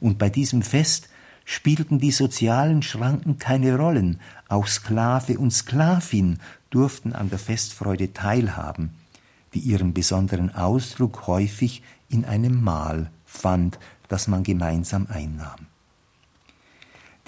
[0.00, 1.08] Und bei diesem Fest
[1.46, 8.90] spielten die sozialen Schranken keine Rollen, auch Sklave und Sklavin durften an der Festfreude teilhaben,
[9.54, 13.78] die ihren besonderen Ausdruck häufig in einem Mahl fand,
[14.08, 15.66] das man gemeinsam einnahm.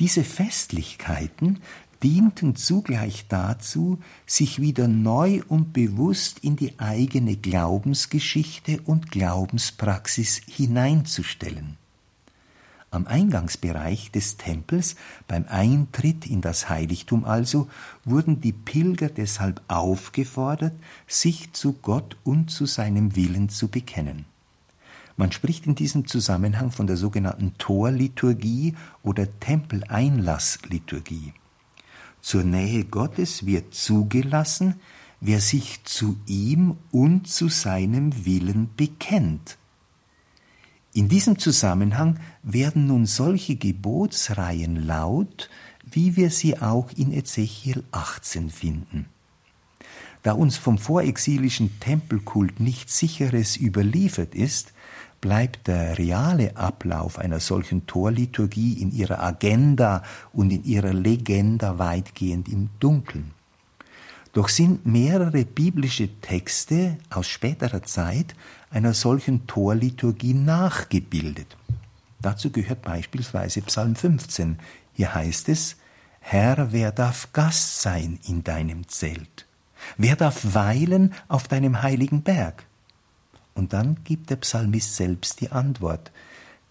[0.00, 1.61] Diese Festlichkeiten
[2.02, 11.78] dienten zugleich dazu, sich wieder neu und bewusst in die eigene Glaubensgeschichte und Glaubenspraxis hineinzustellen.
[12.90, 14.96] Am Eingangsbereich des Tempels,
[15.27, 17.68] beim Eintritt in das Heiligtum also,
[18.05, 20.72] wurden die Pilger deshalb aufgefordert,
[21.07, 24.24] sich zu Gott und zu seinem Willen zu bekennen.
[25.18, 31.34] Man spricht in diesem Zusammenhang von der sogenannten Torliturgie oder Tempeleinlassliturgie.
[32.22, 34.76] Zur Nähe Gottes wird zugelassen,
[35.20, 39.57] wer sich zu ihm und zu seinem Willen bekennt.
[40.99, 45.49] In diesem Zusammenhang werden nun solche Gebotsreihen laut,
[45.88, 49.07] wie wir sie auch in Ezechiel 18 finden.
[50.24, 54.72] Da uns vom vorexilischen Tempelkult nichts Sicheres überliefert ist,
[55.20, 62.49] bleibt der reale Ablauf einer solchen Torliturgie in ihrer Agenda und in ihrer Legenda weitgehend
[62.49, 63.30] im Dunkeln.
[64.32, 68.34] Doch sind mehrere biblische Texte aus späterer Zeit
[68.71, 71.57] einer solchen Torliturgie nachgebildet.
[72.21, 74.59] Dazu gehört beispielsweise Psalm 15.
[74.93, 75.77] Hier heißt es,
[76.21, 79.47] Herr, wer darf Gast sein in deinem Zelt?
[79.97, 82.64] Wer darf weilen auf deinem heiligen Berg?
[83.55, 86.12] Und dann gibt der Psalmist selbst die Antwort,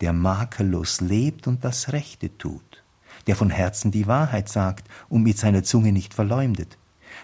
[0.02, 2.84] der makellos lebt und das Rechte tut,
[3.26, 6.78] der von Herzen die Wahrheit sagt und mit seiner Zunge nicht verleumdet,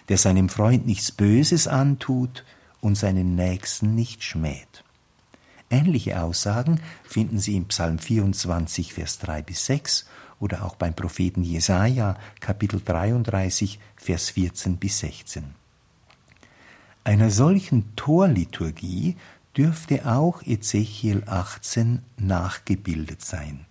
[0.09, 2.43] der seinem Freund nichts Böses antut
[2.83, 4.83] und seinen Nächsten nicht schmäht.
[5.69, 10.05] Ähnliche Aussagen finden Sie im Psalm 24, Vers 3 bis 6
[10.39, 15.55] oder auch beim Propheten Jesaja, Kapitel 33, Vers 14 bis 16.
[17.05, 19.15] Einer solchen Torliturgie
[19.55, 23.65] dürfte auch Ezechiel 18 nachgebildet sein.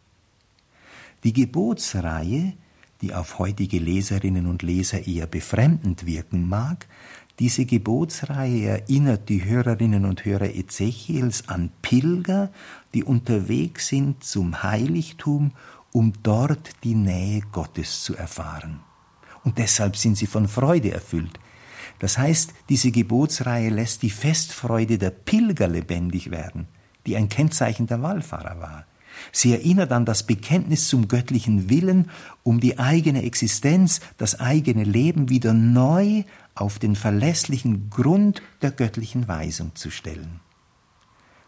[1.25, 2.55] Die Gebotsreihe,
[3.03, 6.87] die auf heutige Leserinnen und Leser eher befremdend wirken mag,
[7.43, 12.53] diese Gebotsreihe erinnert die Hörerinnen und Hörer Ezechiels an Pilger,
[12.95, 15.51] die unterwegs sind zum Heiligtum,
[15.91, 18.79] um dort die Nähe Gottes zu erfahren.
[19.43, 21.41] Und deshalb sind sie von Freude erfüllt.
[21.99, 26.69] Das heißt, diese Gebotsreihe lässt die Festfreude der Pilger lebendig werden,
[27.07, 28.87] die ein Kennzeichen der Wallfahrer war.
[29.31, 32.11] Sie erinnert an das Bekenntnis zum göttlichen Willen,
[32.43, 36.25] um die eigene Existenz, das eigene Leben wieder neu
[36.55, 40.41] auf den verlässlichen Grund der göttlichen Weisung zu stellen.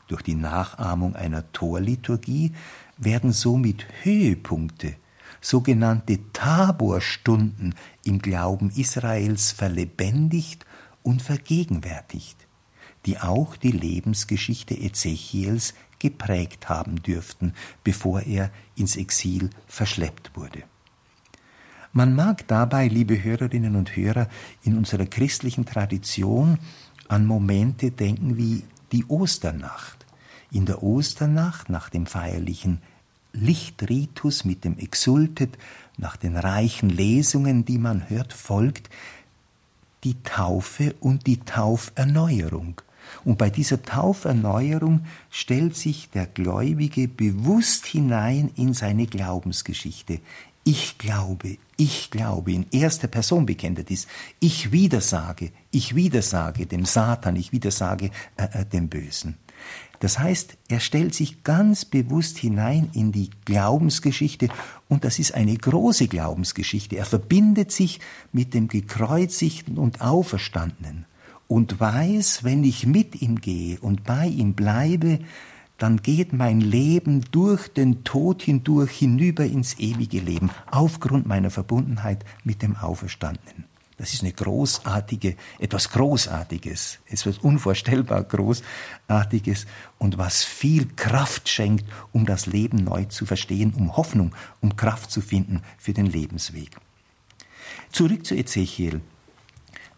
[0.06, 2.52] Durch die Nachahmung einer Torliturgie
[2.98, 4.96] werden somit Höhepunkte,
[5.40, 7.74] sogenannte Taborstunden
[8.04, 10.66] im Glauben Israels verlebendigt
[11.02, 12.46] und vergegenwärtigt,
[13.06, 20.64] die auch die Lebensgeschichte Ezechiels geprägt haben dürften, bevor er ins Exil verschleppt wurde.
[21.96, 24.28] Man mag dabei, liebe Hörerinnen und Hörer,
[24.64, 26.58] in unserer christlichen Tradition
[27.06, 30.04] an Momente denken wie die Osternacht.
[30.50, 32.82] In der Osternacht, nach dem feierlichen
[33.32, 35.56] Lichtritus mit dem Exultet,
[35.96, 38.90] nach den reichen Lesungen, die man hört, folgt
[40.02, 42.80] die Taufe und die Tauferneuerung.
[43.24, 50.18] Und bei dieser Tauferneuerung stellt sich der Gläubige bewusst hinein in seine Glaubensgeschichte.
[50.64, 54.06] Ich glaube, ich glaube, in erster Person bekennt dies.
[54.40, 59.36] Ich widersage, ich widersage dem Satan, ich widersage äh, äh, dem Bösen.
[60.00, 64.48] Das heißt, er stellt sich ganz bewusst hinein in die Glaubensgeschichte
[64.88, 66.96] und das ist eine große Glaubensgeschichte.
[66.96, 68.00] Er verbindet sich
[68.32, 71.04] mit dem gekreuzigten und auferstandenen
[71.46, 75.20] und weiß, wenn ich mit ihm gehe und bei ihm bleibe,
[75.78, 82.24] dann geht mein Leben durch den Tod hindurch hinüber ins ewige Leben, aufgrund meiner Verbundenheit
[82.44, 83.64] mit dem Auferstandenen.
[83.96, 89.66] Das ist eine großartige, etwas Großartiges, etwas unvorstellbar Großartiges
[89.98, 95.12] und was viel Kraft schenkt, um das Leben neu zu verstehen, um Hoffnung, um Kraft
[95.12, 96.76] zu finden für den Lebensweg.
[97.92, 99.00] Zurück zu Ezechiel.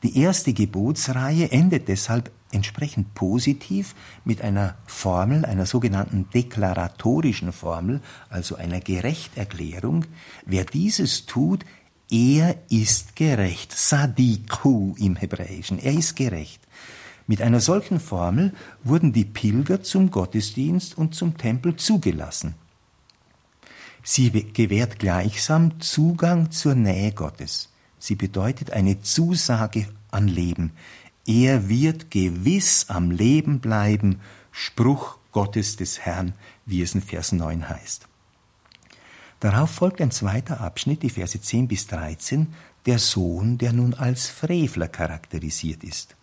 [0.03, 3.95] Die erste Gebotsreihe endet deshalb entsprechend positiv
[4.25, 10.05] mit einer Formel, einer sogenannten deklaratorischen Formel, also einer Gerechterklärung.
[10.45, 11.65] Wer dieses tut,
[12.11, 13.73] er ist gerecht.
[13.73, 15.79] Sadiku im Hebräischen.
[15.79, 16.61] Er ist gerecht.
[17.27, 18.53] Mit einer solchen Formel
[18.85, 22.55] wurden die Pilger zum Gottesdienst und zum Tempel zugelassen.
[24.05, 27.71] Sie gewährt gleichsam Zugang zur Nähe Gottes.
[27.99, 30.71] Sie bedeutet eine Zusage an Leben.
[31.27, 34.21] Er wird gewiss am Leben bleiben,
[34.53, 38.07] Spruch Gottes des Herrn, wie es in Vers 9 heißt.
[39.41, 42.55] Darauf folgt ein zweiter Abschnitt, die Verse 10 bis 13,
[42.87, 46.17] der Sohn, der nun als Frevler charakterisiert ist.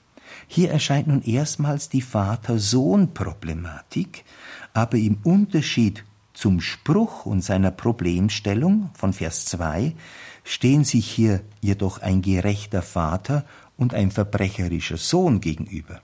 [0.48, 4.24] Hier erscheint nun erstmals die Vater-Sohn-Problematik,
[4.74, 9.94] aber im Unterschied zum Spruch und seiner Problemstellung von Vers 2
[10.44, 13.46] stehen sich hier jedoch ein gerechter Vater
[13.78, 16.02] und ein verbrecherischer Sohn gegenüber.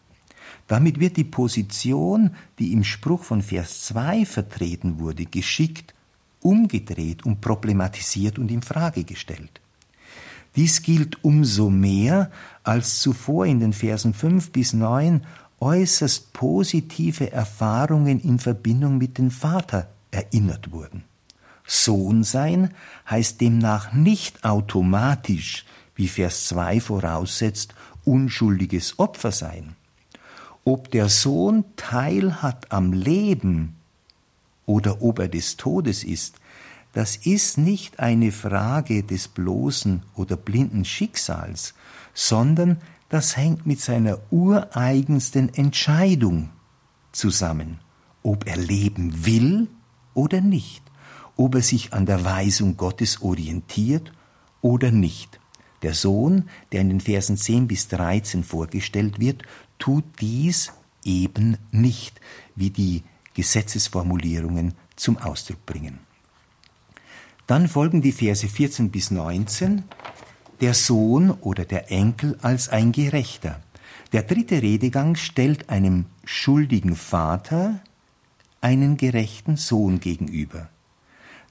[0.68, 5.94] Damit wird die Position, die im Spruch von Vers 2 vertreten wurde, geschickt
[6.42, 9.62] umgedreht und problematisiert und in Frage gestellt.
[10.56, 12.32] Dies gilt umso mehr,
[12.64, 15.26] als zuvor in den Versen 5 bis 9
[15.60, 21.04] äußerst positive Erfahrungen in Verbindung mit dem Vater erinnert wurden.
[21.66, 22.74] Sohn sein
[23.10, 25.66] heißt demnach nicht automatisch,
[26.00, 27.76] wie Vers 2 voraussetzt,
[28.06, 29.76] unschuldiges Opfer sein.
[30.64, 33.76] Ob der Sohn Teil hat am Leben
[34.66, 36.38] oder ob er des Todes ist,
[36.94, 41.74] das ist nicht eine Frage des bloßen oder blinden Schicksals,
[42.14, 42.78] sondern
[43.10, 46.50] das hängt mit seiner ureigensten Entscheidung
[47.12, 47.80] zusammen,
[48.24, 49.68] ob er leben will
[50.14, 50.82] oder nicht,
[51.36, 54.14] ob er sich an der Weisung Gottes orientiert
[54.62, 55.42] oder nicht.
[55.82, 59.44] Der Sohn, der in den Versen 10 bis 13 vorgestellt wird,
[59.78, 60.74] tut dies
[61.04, 62.20] eben nicht,
[62.56, 63.04] wie die
[63.34, 66.00] Gesetzesformulierungen zum Ausdruck bringen.
[67.48, 69.84] Dann folgen die Verse 14 bis 19,
[70.62, 73.62] der Sohn oder der Enkel als ein Gerechter.
[74.12, 77.80] Der dritte Redegang stellt einem schuldigen Vater
[78.62, 80.70] einen gerechten Sohn gegenüber.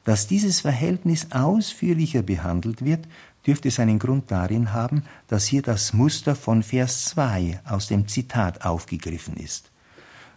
[0.05, 3.07] Dass dieses Verhältnis ausführlicher behandelt wird,
[3.49, 8.65] dürfte seinen Grund darin haben, dass hier das Muster von Vers 2 aus dem Zitat
[8.67, 9.71] aufgegriffen ist.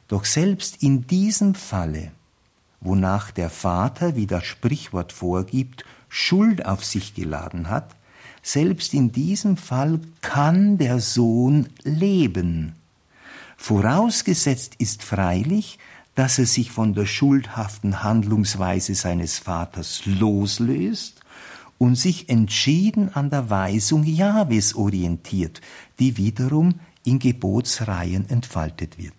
[0.08, 2.12] Doch selbst in diesem Falle,
[2.80, 7.96] wonach der Vater, wie das Sprichwort vorgibt, Schuld auf sich geladen hat,
[8.42, 12.76] selbst in diesem Fall kann der Sohn leben.
[13.58, 15.80] Vorausgesetzt ist freilich,
[16.16, 21.21] dass er sich von der schuldhaften Handlungsweise seines Vaters loslöst
[21.82, 25.62] und sich entschieden an der Weisung Jahwes orientiert,
[25.98, 29.16] die wiederum in Gebotsreihen entfaltet wird.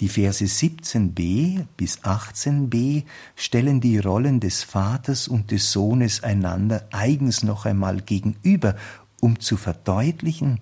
[0.00, 3.04] Die Verse 17b bis 18b
[3.36, 8.76] stellen die Rollen des Vaters und des Sohnes einander eigens noch einmal gegenüber,
[9.18, 10.60] um zu verdeutlichen,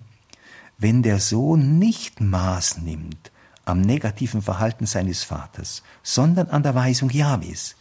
[0.77, 3.33] wenn der Sohn nicht Maß nimmt
[3.65, 7.75] am negativen Verhalten seines Vaters, sondern an der Weisung Jahwes,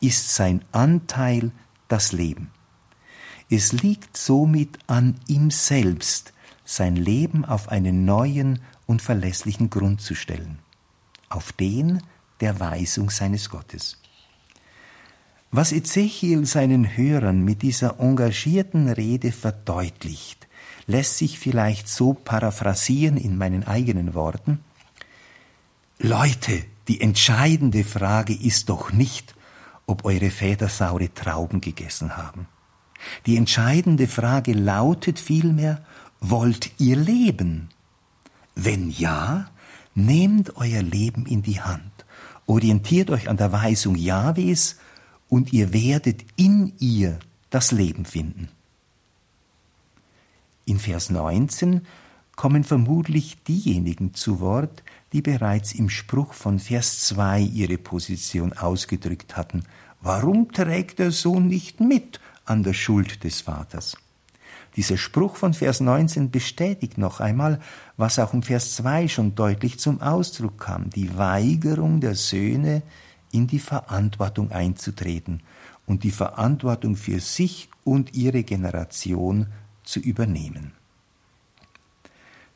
[0.00, 1.50] ist sein Anteil
[1.88, 2.50] das Leben.
[3.50, 6.32] Es liegt somit an ihm selbst,
[6.64, 10.58] sein Leben auf einen neuen und verlässlichen Grund zu stellen
[11.28, 12.02] auf den
[12.40, 13.98] der Weisung seines Gottes.
[15.50, 20.46] Was Ezechiel seinen Hörern mit dieser engagierten Rede verdeutlicht,
[20.86, 24.60] lässt sich vielleicht so paraphrasieren in meinen eigenen Worten.
[25.98, 29.34] Leute, die entscheidende Frage ist doch nicht,
[29.88, 32.46] ob eure Väter saure Trauben gegessen haben.
[33.26, 35.84] Die entscheidende Frage lautet vielmehr,
[36.20, 37.70] wollt ihr leben?
[38.54, 39.50] Wenn ja,
[39.98, 41.90] Nehmt euer Leben in die Hand,
[42.46, 44.76] orientiert euch an der Weisung Jahwes
[45.28, 47.18] und ihr werdet in ihr
[47.50, 48.48] das Leben finden.
[50.66, 51.84] In Vers 19
[52.36, 59.36] kommen vermutlich diejenigen zu Wort, die bereits im Spruch von Vers 2 ihre Position ausgedrückt
[59.36, 59.64] hatten.
[60.00, 63.96] Warum trägt der Sohn nicht mit an der Schuld des Vaters?
[64.76, 67.60] Dieser Spruch von Vers 19 bestätigt noch einmal,
[67.96, 72.82] was auch im Vers 2 schon deutlich zum Ausdruck kam, die Weigerung der Söhne,
[73.32, 75.42] in die Verantwortung einzutreten
[75.86, 79.46] und die Verantwortung für sich und ihre Generation
[79.84, 80.77] zu übernehmen.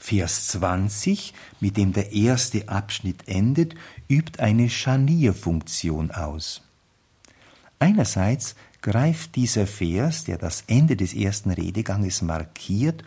[0.02, 3.76] Vers 20, mit dem der erste Abschnitt endet,
[4.08, 6.62] übt eine Scharnierfunktion aus.
[7.78, 13.04] Einerseits greift dieser Vers, der das Ende des ersten Redeganges markiert,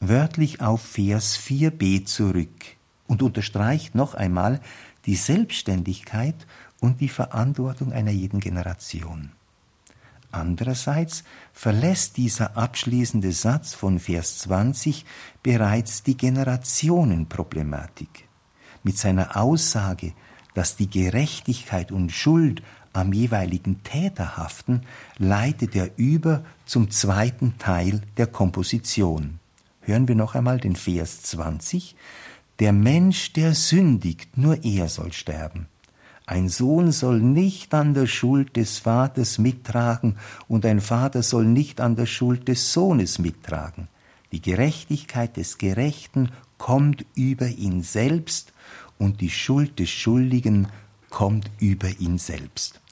[0.00, 2.76] wörtlich auf Vers 4b zurück
[3.06, 4.62] und unterstreicht noch einmal
[5.04, 6.46] die Selbstständigkeit
[6.80, 9.32] und die Verantwortung einer jeden Generation.
[10.30, 15.04] Andererseits verlässt dieser abschließende Satz von Vers 20
[15.42, 18.28] bereits die Generationenproblematik.
[18.82, 20.12] Mit seiner Aussage,
[20.54, 22.62] dass die Gerechtigkeit und Schuld
[22.92, 24.82] am jeweiligen Täter haften,
[25.16, 29.38] leitet er über zum zweiten Teil der Komposition.
[29.80, 31.96] Hören wir noch einmal den Vers 20.
[32.58, 35.68] Der Mensch, der sündigt, nur er soll sterben.
[36.28, 41.80] Ein Sohn soll nicht an der Schuld des Vaters mittragen und ein Vater soll nicht
[41.80, 43.88] an der Schuld des Sohnes mittragen.
[44.30, 48.52] Die Gerechtigkeit des Gerechten kommt über ihn selbst
[48.98, 50.68] und die Schuld des Schuldigen
[51.08, 52.82] kommt über ihn selbst.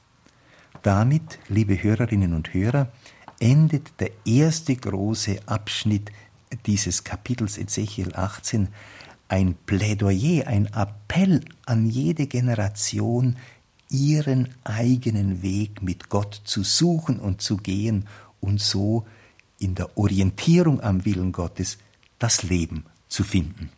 [0.81, 2.91] Damit, liebe Hörerinnen und Hörer,
[3.39, 6.11] endet der erste große Abschnitt
[6.65, 8.69] dieses Kapitels Ezechiel 18
[9.27, 13.35] ein Plädoyer, ein Appell an jede Generation,
[13.89, 18.07] ihren eigenen Weg mit Gott zu suchen und zu gehen
[18.39, 19.05] und so
[19.59, 21.77] in der Orientierung am Willen Gottes
[22.19, 23.69] das Leben zu finden.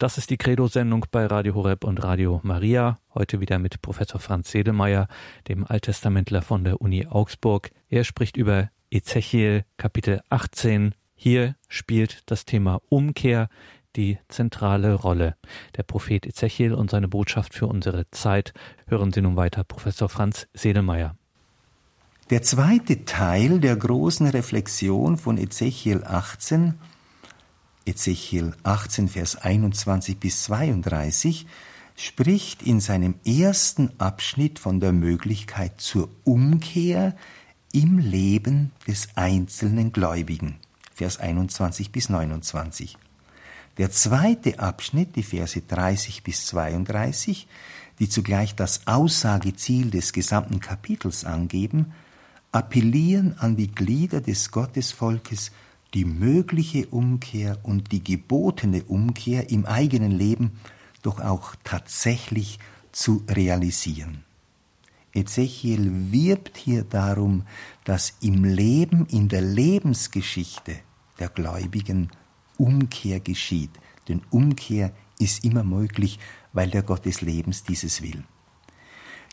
[0.00, 2.98] Das ist die Credo-Sendung bei Radio Horeb und Radio Maria.
[3.12, 5.08] Heute wieder mit Professor Franz Sedelmeier,
[5.46, 7.70] dem Alttestamentler von der Uni Augsburg.
[7.90, 10.94] Er spricht über Ezechiel Kapitel 18.
[11.14, 13.50] Hier spielt das Thema Umkehr
[13.94, 15.36] die zentrale Rolle.
[15.76, 18.54] Der Prophet Ezechiel und seine Botschaft für unsere Zeit.
[18.86, 21.14] Hören Sie nun weiter Professor Franz Sedelmeier.
[22.30, 26.78] Der zweite Teil der großen Reflexion von Ezechiel 18
[27.90, 31.46] Ezechiel 18, Vers 21 bis 32,
[31.96, 37.16] spricht in seinem ersten Abschnitt von der Möglichkeit zur Umkehr
[37.72, 40.56] im Leben des einzelnen Gläubigen.
[40.94, 42.96] Vers 21 bis 29.
[43.76, 47.48] Der zweite Abschnitt, die Verse 30 bis 32,
[47.98, 51.92] die zugleich das Aussageziel des gesamten Kapitels angeben,
[52.52, 55.50] appellieren an die Glieder des Gottesvolkes
[55.94, 60.52] die mögliche Umkehr und die gebotene Umkehr im eigenen Leben
[61.02, 62.58] doch auch tatsächlich
[62.92, 64.24] zu realisieren.
[65.12, 67.44] Ezechiel wirbt hier darum,
[67.84, 70.76] dass im Leben, in der Lebensgeschichte
[71.18, 72.10] der Gläubigen
[72.56, 73.70] Umkehr geschieht.
[74.08, 76.18] Denn Umkehr ist immer möglich,
[76.52, 78.22] weil der Gott des Lebens dieses will.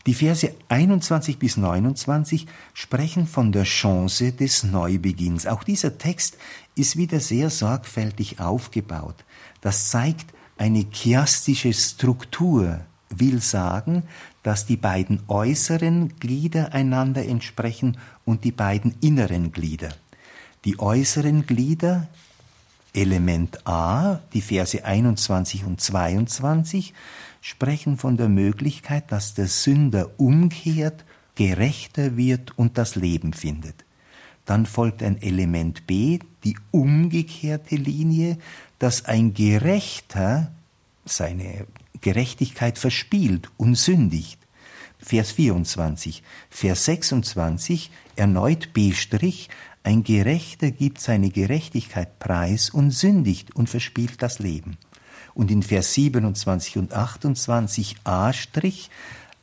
[0.08, 5.46] Die Verse 21 bis 29 sprechen von der Chance des Neubeginns.
[5.46, 6.38] Auch dieser Text
[6.74, 9.16] ist wieder sehr sorgfältig aufgebaut.
[9.60, 12.80] Das zeigt eine chiastische Struktur,
[13.10, 14.04] will sagen,
[14.42, 19.90] dass die beiden äußeren Glieder einander entsprechen und die beiden inneren Glieder.
[20.64, 22.08] Die äußeren Glieder,
[22.94, 26.94] Element A, die Verse 21 und 22,
[27.40, 33.84] sprechen von der Möglichkeit, dass der Sünder umkehrt, gerechter wird und das Leben findet.
[34.44, 38.38] Dann folgt ein Element B, die umgekehrte Linie,
[38.78, 40.52] dass ein Gerechter
[41.04, 41.66] seine
[42.00, 44.38] Gerechtigkeit verspielt und sündigt.
[44.98, 46.22] Vers 24.
[46.50, 48.92] Vers 26 erneut B',
[49.84, 54.76] ein Gerechter gibt seine Gerechtigkeit preis und sündigt und verspielt das Leben
[55.38, 58.90] und in Vers 27 und 28 a Strich,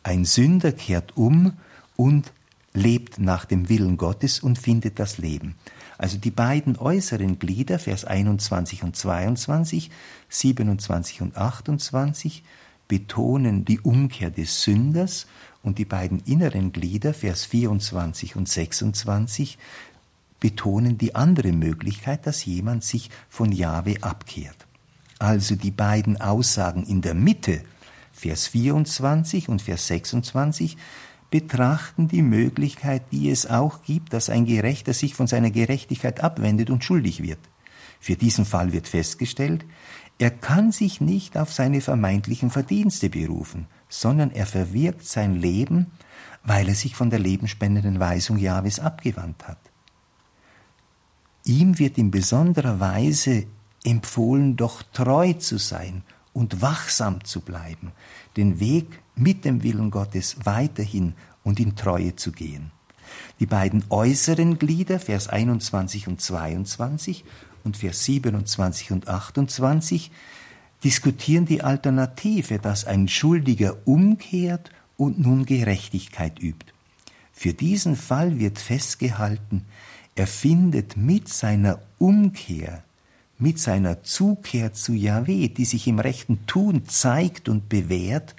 [0.04, 1.54] ein Sünder kehrt um
[1.96, 2.34] und
[2.74, 5.56] lebt nach dem Willen Gottes und findet das Leben.
[5.98, 9.90] Also die beiden äußeren Glieder, Vers 21 und 22,
[10.28, 12.44] 27 und 28,
[12.90, 15.28] betonen die Umkehr des Sünders
[15.64, 19.58] und die beiden inneren Glieder, Vers 24 und 26,
[20.42, 24.68] betonen die andere Möglichkeit, dass jemand sich von Jahwe abkehrt
[25.20, 27.62] also die beiden Aussagen in der Mitte,
[28.12, 30.78] Vers 24 und Vers 26,
[31.32, 36.70] betrachten die Möglichkeit, die es auch gibt, dass ein Gerechter sich von seiner Gerechtigkeit abwendet
[36.70, 37.40] und schuldig wird.
[38.00, 39.66] Für diesen Fall wird festgestellt,
[40.18, 45.88] er kann sich nicht auf seine vermeintlichen Verdienste berufen, sondern er verwirkt sein Leben,
[46.44, 49.60] weil er sich von der lebenspendenden Weisung Jahwes abgewandt hat.
[51.44, 53.46] Ihm wird in besonderer Weise
[53.86, 57.92] empfohlen, doch treu zu sein und wachsam zu bleiben,
[58.36, 61.14] den Weg mit dem Willen Gottes weiterhin
[61.44, 62.72] und in Treue zu gehen.
[63.40, 67.24] Die beiden äußeren Glieder, Vers 21 und 22
[67.64, 70.12] und Vers 27 und 28,
[70.84, 76.74] diskutieren die Alternative, dass ein Schuldiger umkehrt und nun Gerechtigkeit übt.
[77.32, 79.66] Für diesen Fall wird festgehalten,
[80.16, 82.85] er findet mit seiner Umkehr
[83.38, 88.36] mit seiner Zukehr zu Yahweh, die sich im rechten Tun zeigt und bewährt,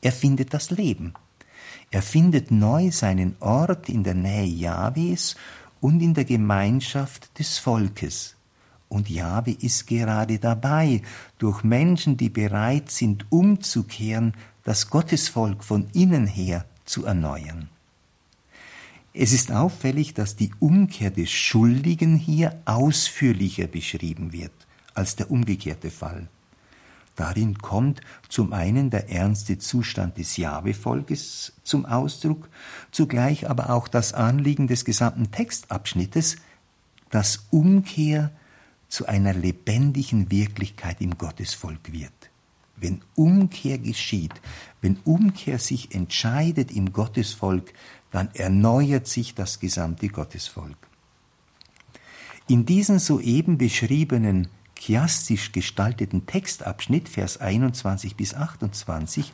[0.00, 1.14] er findet das Leben.
[1.90, 5.36] Er findet neu seinen Ort in der Nähe Jahwes
[5.80, 8.34] und in der Gemeinschaft des Volkes.
[8.88, 11.02] Und Jahwe ist gerade dabei,
[11.38, 14.34] durch Menschen, die bereit sind, umzukehren,
[14.64, 17.68] das Gottesvolk von innen her zu erneuern.
[19.14, 24.52] Es ist auffällig, dass die Umkehr des Schuldigen hier ausführlicher beschrieben wird
[24.94, 26.28] als der umgekehrte Fall.
[27.14, 28.00] Darin kommt
[28.30, 32.48] zum einen der ernste Zustand des Jahwe-Volkes zum Ausdruck,
[32.90, 36.36] zugleich aber auch das Anliegen des gesamten Textabschnittes,
[37.10, 38.30] dass Umkehr
[38.88, 42.12] zu einer lebendigen Wirklichkeit im Gottesvolk wird.
[42.76, 44.32] Wenn Umkehr geschieht,
[44.80, 47.74] wenn Umkehr sich entscheidet im Gottesvolk,
[48.12, 50.76] dann erneuert sich das gesamte Gottesvolk.
[52.46, 59.32] In diesem soeben beschriebenen chiastisch gestalteten Textabschnitt, Vers 21 bis 28,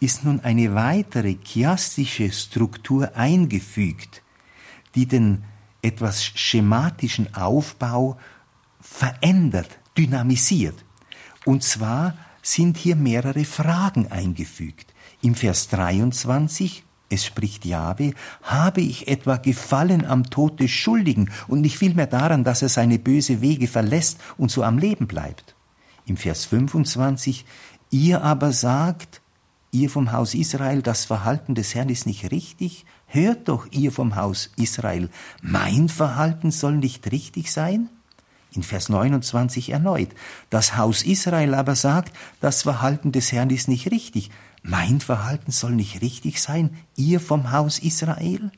[0.00, 4.22] ist nun eine weitere chiastische Struktur eingefügt,
[4.94, 5.44] die den
[5.80, 8.18] etwas schematischen Aufbau
[8.80, 10.84] verändert, dynamisiert.
[11.44, 14.92] Und zwar sind hier mehrere Fragen eingefügt.
[15.22, 21.60] Im Vers 23 es spricht Jahwe, habe ich etwa Gefallen am Tod des Schuldigen und
[21.60, 25.54] nicht vielmehr daran, dass er seine böse Wege verlässt und so am Leben bleibt.
[26.06, 27.44] Im Vers 25,
[27.90, 29.20] ihr aber sagt,
[29.70, 34.16] ihr vom Haus Israel, das Verhalten des Herrn ist nicht richtig, hört doch ihr vom
[34.16, 35.10] Haus Israel,
[35.42, 37.90] mein Verhalten soll nicht richtig sein?
[38.54, 40.10] In Vers 29 erneut,
[40.50, 44.30] das Haus Israel aber sagt, das Verhalten des Herrn ist nicht richtig,
[44.62, 48.50] mein Verhalten soll nicht richtig sein, ihr vom Haus Israel?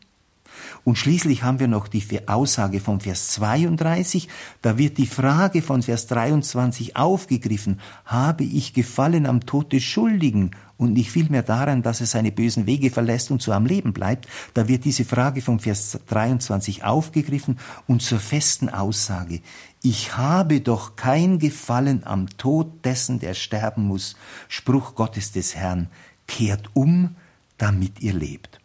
[0.84, 4.28] Und schließlich haben wir noch die Aussage vom Vers 32,
[4.62, 10.50] da wird die Frage von Vers 23 aufgegriffen, habe ich gefallen am Tod des Schuldigen
[10.76, 14.26] und nicht vielmehr daran, dass er seine bösen Wege verlässt und so am Leben bleibt,
[14.54, 19.40] da wird diese Frage vom Vers 23 aufgegriffen und zur festen Aussage,
[19.84, 24.16] ich habe doch kein Gefallen am Tod dessen, der sterben muss,
[24.48, 25.88] Spruch Gottes des Herrn,
[26.26, 27.16] kehrt um,
[27.58, 28.60] damit ihr lebt.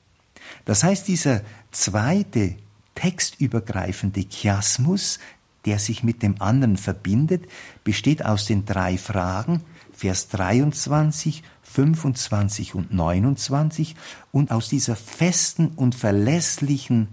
[0.63, 1.41] Das heißt, dieser
[1.71, 2.55] zweite
[2.95, 5.19] textübergreifende Chiasmus,
[5.65, 7.49] der sich mit dem anderen verbindet,
[7.83, 13.97] besteht aus den drei Fragen, Vers 23, 25 und 29
[14.31, 17.09] und aus dieser festen und verlässlichen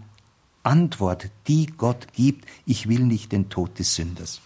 [0.67, 4.41] Antwort, die Gott gibt, ich will nicht den Tod des Sünders,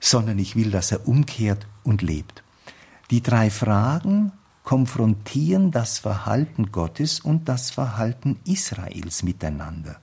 [0.00, 2.42] sondern ich will, dass er umkehrt und lebt.
[3.10, 4.32] Die drei Fragen
[4.64, 10.00] konfrontieren das Verhalten Gottes und das Verhalten Israels miteinander.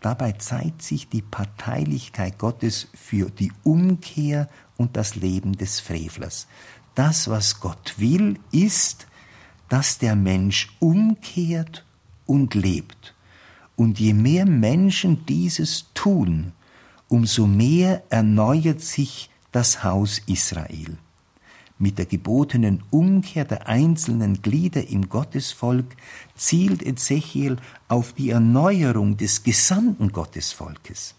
[0.00, 6.46] Dabei zeigt sich die Parteilichkeit Gottes für die Umkehr und das Leben des Frevlers.
[6.94, 9.06] Das, was Gott will, ist,
[9.68, 11.84] dass der Mensch umkehrt
[12.26, 13.14] und lebt.
[13.80, 16.52] Und je mehr Menschen dieses tun,
[17.08, 20.98] umso mehr erneuert sich das Haus Israel.
[21.78, 25.96] Mit der gebotenen Umkehr der einzelnen Glieder im Gottesvolk
[26.36, 27.56] zielt Ezechiel
[27.88, 31.14] auf die Erneuerung des gesamten Gottesvolkes.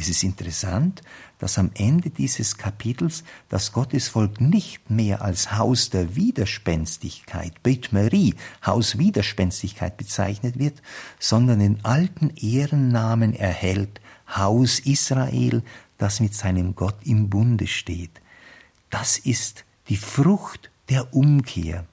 [0.00, 1.02] Es ist interessant,
[1.40, 8.36] dass am Ende dieses Kapitels das Gottesvolk nicht mehr als Haus der Widerspenstigkeit, Beit Marie,
[8.64, 10.82] Haus Widerspenstigkeit bezeichnet wird,
[11.18, 15.64] sondern den alten Ehrennamen erhält, Haus Israel,
[15.98, 18.20] das mit seinem Gott im Bunde steht.
[18.90, 21.86] Das ist die Frucht der Umkehr,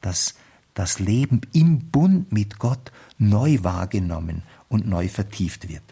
[0.00, 0.34] dass
[0.72, 5.82] das Leben im Bund mit Gott neu wahrgenommen und neu vertieft wird.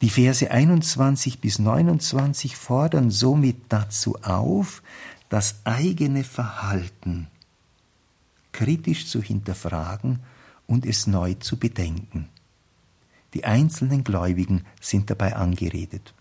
[0.00, 4.82] Die Verse 21 bis 29 fordern somit dazu auf,
[5.28, 7.28] das eigene Verhalten
[8.60, 10.20] kritisch zu hinterfragen
[10.66, 12.28] und es neu zu bedenken.
[13.34, 16.14] Die einzelnen Gläubigen sind dabei angeredet.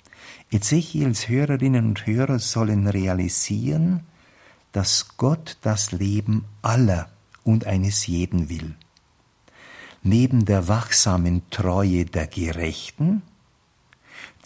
[0.52, 4.06] Ezechiels Hörerinnen und Hörer sollen realisieren,
[4.72, 7.10] dass Gott das Leben aller
[7.44, 8.76] und eines jeden will.
[10.04, 13.22] Neben der wachsamen Treue der Gerechten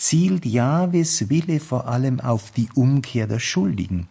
[0.03, 4.09] zielt Jahwes Wille vor allem auf die Umkehr der Schuldigen.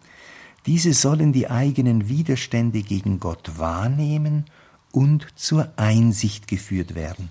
[0.65, 4.45] Diese sollen die eigenen Widerstände gegen Gott wahrnehmen
[4.91, 7.29] und zur Einsicht geführt werden.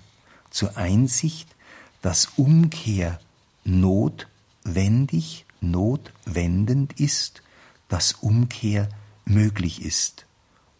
[0.49, 1.53] Zur Einsicht,
[2.01, 3.19] dass Umkehr
[3.65, 7.43] notwendig, notwendend ist,
[7.89, 8.87] dass Umkehr
[9.25, 10.25] möglich ist.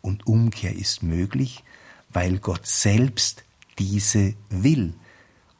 [0.01, 1.65] Und Umkehr ist möglich,
[2.13, 3.43] weil Gott selbst
[3.77, 4.93] diese will.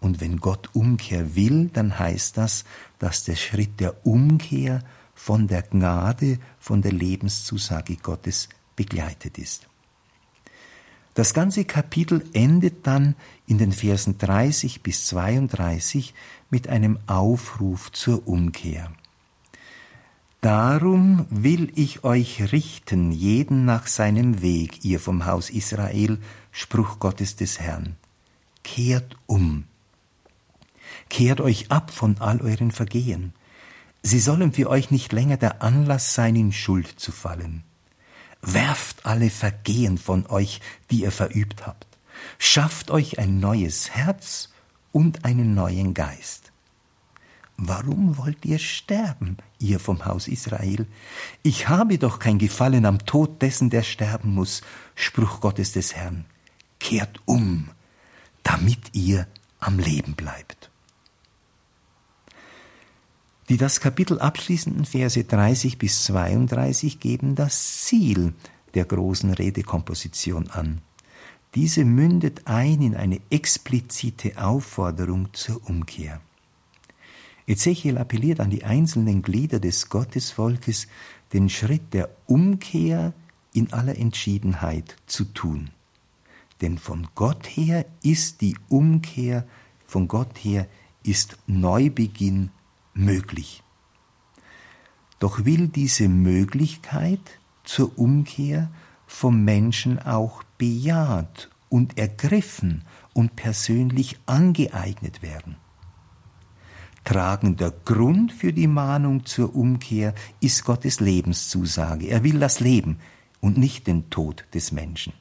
[0.04, 2.66] Und wenn Gott Umkehr will, dann heißt das,
[3.00, 4.84] dass der Schritt der Umkehr
[5.16, 9.70] von der Gnade, von der Lebenszusage Gottes begleitet ist.
[11.14, 13.16] Das ganze Kapitel endet dann
[13.48, 16.14] in den Versen 30 bis 32
[16.50, 18.92] mit einem Aufruf zur Umkehr.
[20.42, 26.20] Darum will ich euch richten, jeden nach seinem Weg, ihr vom Haus Israel,
[26.52, 27.96] Spruch Gottes des Herrn.
[28.64, 29.64] Kehrt um
[31.10, 33.34] Kehrt euch ab von all euren Vergehen.
[34.02, 37.64] Sie sollen für euch nicht länger der Anlass sein, in Schuld zu fallen.
[38.42, 40.60] Werft alle Vergehen von euch,
[40.92, 41.88] die ihr verübt habt.
[42.38, 44.50] Schafft euch ein neues Herz
[44.92, 46.52] und einen neuen Geist.
[47.56, 50.88] Warum wollt ihr sterben, ihr vom Haus Israel?
[51.44, 54.64] Ich habe doch kein Gefallen am Tod dessen, der sterben muss,
[54.96, 56.26] Spruch Gottes des Herrn.
[56.80, 57.70] Kehrt um,
[58.42, 59.28] damit ihr
[59.60, 60.72] am Leben bleibt.
[63.54, 68.34] Die das Kapitel abschließenden Verse 30 bis 32 geben das Ziel
[68.74, 70.82] der großen Redekomposition an.
[71.54, 76.20] Diese mündet ein in eine explizite Aufforderung zur Umkehr.
[77.46, 80.88] Ezechiel appelliert an die einzelnen Glieder des Gottesvolkes,
[81.32, 83.14] den Schritt der Umkehr
[83.54, 85.70] in aller Entschiedenheit zu tun.
[86.62, 89.46] Denn von Gott her ist die Umkehr,
[89.86, 90.68] von Gott her
[91.04, 92.50] ist Neubeginn
[92.94, 93.64] möglich.
[95.20, 98.70] Doch will diese Möglichkeit zur Umkehr
[99.08, 102.84] vom Menschen auch bejaht und ergriffen
[103.14, 105.56] und persönlich angeeignet werden.
[107.04, 112.08] Tragender Grund für die Mahnung zur Umkehr ist Gottes Lebenszusage.
[112.08, 113.00] Er will das Leben
[113.42, 115.14] und nicht den Tod des Menschen.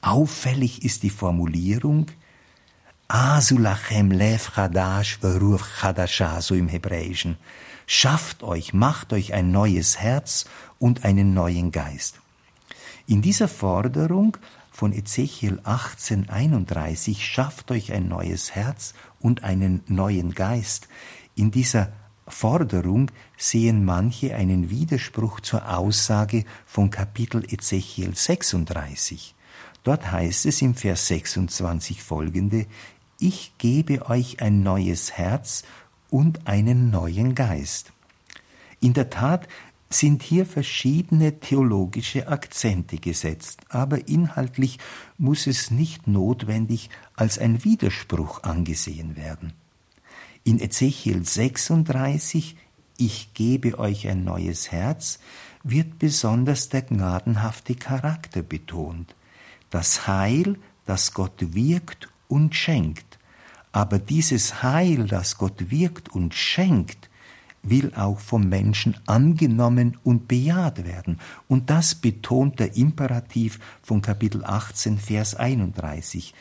[0.00, 2.06] Auffällig ist die Formulierung
[3.08, 7.36] Asulachem lev chadash veruf chadasha, so im Hebräischen.
[7.86, 10.44] Schafft euch, macht euch ein neues Herz
[10.80, 12.16] und einen neuen Geist.
[13.06, 14.36] In dieser Forderung
[14.72, 20.88] von Ezechiel 1831 schafft euch ein neues Herz und einen neuen Geist.
[21.36, 21.92] In dieser
[22.26, 29.36] Forderung sehen manche einen Widerspruch zur Aussage von Kapitel Ezechiel 36.
[29.86, 32.66] Dort heißt es im Vers 26 folgende,
[33.18, 35.64] Ich gebe euch ein neues Herz
[36.10, 37.92] und einen neuen Geist.
[38.80, 39.48] In der Tat
[39.88, 44.78] sind hier verschiedene theologische Akzente gesetzt, aber inhaltlich
[45.16, 49.54] muss es nicht notwendig als ein Widerspruch angesehen werden.
[50.44, 52.56] In Ezechiel 36
[52.98, 55.20] Ich gebe euch ein neues Herz
[55.62, 59.14] wird besonders der gnadenhafte Charakter betont,
[59.70, 63.18] das Heil, das Gott wirkt und schenkt.
[63.72, 67.10] Aber dieses Heil, das Gott wirkt und schenkt,
[67.62, 71.18] will auch vom Menschen angenommen und bejaht werden.
[71.48, 76.32] Und das betont der Imperativ von Kapitel 18, Vers 31.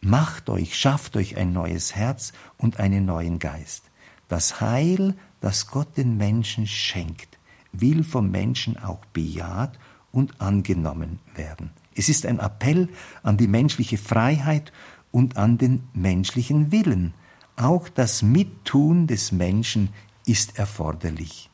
[0.00, 3.84] Macht euch, schafft euch ein neues Herz und einen neuen Geist.
[4.28, 7.38] Das Heil, das Gott den Menschen schenkt,
[7.72, 9.78] will vom Menschen auch bejaht
[10.12, 11.70] und angenommen werden.
[11.94, 12.88] Es ist ein Appell
[13.22, 14.72] an die menschliche Freiheit
[15.10, 17.14] und an den menschlichen Willen.
[17.56, 19.90] Auch das Mittun des Menschen
[20.26, 21.50] ist erforderlich.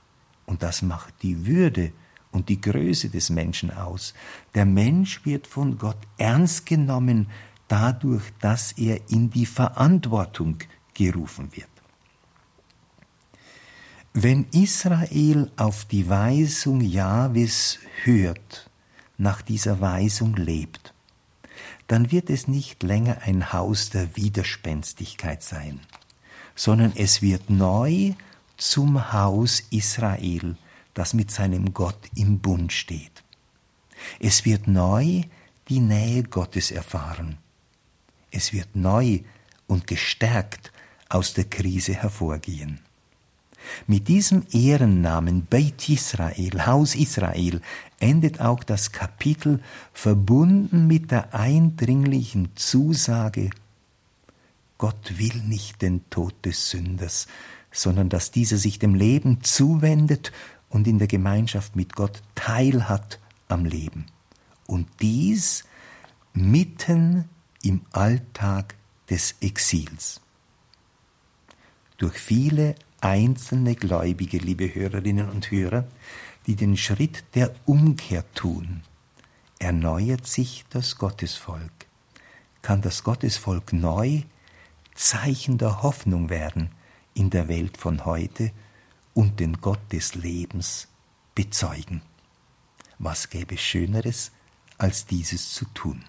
[0.47, 1.93] Und das macht die Würde
[2.33, 4.15] und die Größe des Menschen aus.
[4.55, 7.29] Der Mensch wird von Gott ernst genommen
[7.69, 10.59] dadurch, dass er in die Verantwortung
[10.93, 11.69] gerufen wird.
[14.13, 18.71] Wenn Israel auf die Weisung Jahwes hört,
[19.17, 20.94] nach dieser Weisung lebt,
[21.87, 25.81] dann wird es nicht länger ein Haus der Widerspenstigkeit sein,
[26.55, 28.15] sondern es wird neu
[28.57, 30.57] zum Haus Israel,
[30.95, 33.23] das mit seinem Gott im Bund steht.
[34.21, 35.23] Es wird neu
[35.69, 37.39] die Nähe Gottes erfahren.
[38.31, 39.21] Es wird neu
[39.67, 40.73] und gestärkt
[41.09, 42.81] aus der Krise hervorgehen.
[43.87, 47.61] Mit diesem Ehrennamen Beit Israel, Haus Israel,
[48.05, 49.61] endet auch das Kapitel
[49.95, 53.49] verbunden mit der eindringlichen Zusage,
[54.77, 57.27] Gott will nicht den Tod des Sünders,
[57.73, 60.33] sondern dass dieser sich dem Leben zuwendet
[60.69, 64.07] und in der Gemeinschaft mit Gott teilhat am Leben.
[64.67, 65.65] Und dies
[66.35, 67.25] mitten
[67.63, 68.75] im Alltag
[69.09, 70.21] des Exils.
[71.97, 75.87] Durch viele einzelne Gläubige, liebe Hörerinnen und Hörer,
[76.47, 78.83] die den Schritt der Umkehr tun,
[79.59, 81.73] erneuert sich das Gottesvolk,
[82.63, 84.23] kann das Gottesvolk neu
[84.95, 86.71] Zeichen der Hoffnung werden,
[87.15, 88.53] in der Welt von heute
[89.13, 90.89] und den Gott des Lebens
[91.35, 92.03] bezeugen.
[92.99, 94.33] Was gäbe Schöneres,
[94.79, 96.05] als dieses zu tun?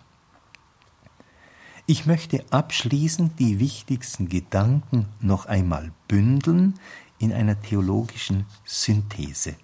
[1.87, 6.79] Ich möchte abschließend die wichtigsten Gedanken noch einmal bündeln
[7.19, 9.55] in einer theologischen Synthese.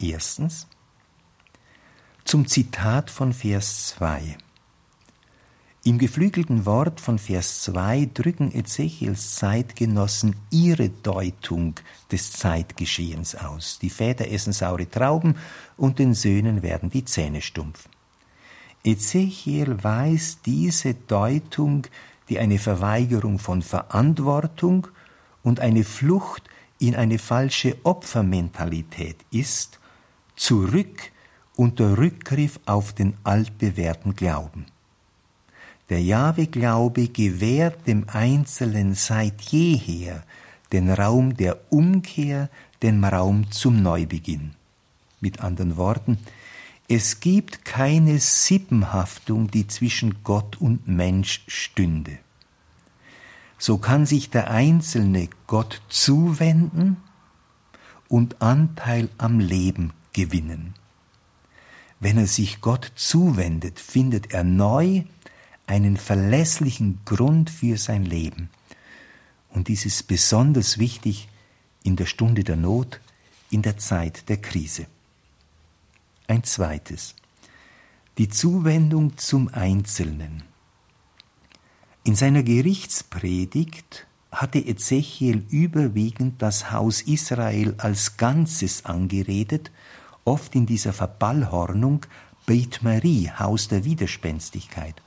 [0.00, 0.66] Erstens
[2.24, 4.38] zum Zitat von Vers 2.
[5.84, 11.74] Im geflügelten Wort von Vers 2 drücken Ezechiels Zeitgenossen ihre Deutung
[12.10, 13.78] des Zeitgeschehens aus.
[13.80, 15.36] Die Väter essen saure Trauben
[15.76, 17.88] und den Söhnen werden die Zähne stumpf.
[18.84, 21.86] Ezechiel weiß diese Deutung,
[22.30, 24.86] die eine Verweigerung von Verantwortung
[25.42, 26.44] und eine Flucht
[26.78, 29.79] in eine falsche Opfermentalität ist,
[30.40, 31.12] zurück
[31.54, 34.64] unter Rückgriff auf den altbewährten Glauben.
[35.90, 40.24] Der Jahwe-Glaube gewährt dem Einzelnen seit jeher
[40.72, 42.48] den Raum der Umkehr,
[42.80, 44.52] den Raum zum Neubeginn.
[45.20, 46.16] Mit anderen Worten,
[46.88, 52.18] es gibt keine Sippenhaftung, die zwischen Gott und Mensch stünde.
[53.58, 56.96] So kann sich der Einzelne Gott zuwenden
[58.08, 60.74] und Anteil am Leben gewinnen.
[61.98, 65.04] Wenn er sich Gott zuwendet, findet er neu
[65.66, 68.48] einen verlässlichen Grund für sein Leben.
[69.50, 71.28] Und dies ist besonders wichtig
[71.82, 73.00] in der Stunde der Not,
[73.50, 74.86] in der Zeit der Krise.
[76.26, 77.14] Ein zweites.
[78.18, 80.42] Die Zuwendung zum Einzelnen.
[82.04, 89.70] In seiner Gerichtspredigt hatte Ezechiel überwiegend das Haus Israel als Ganzes angeredet,
[90.30, 92.06] oft in dieser Verballhornung
[92.46, 95.02] Beit Marie, Haus der Widerspenstigkeit.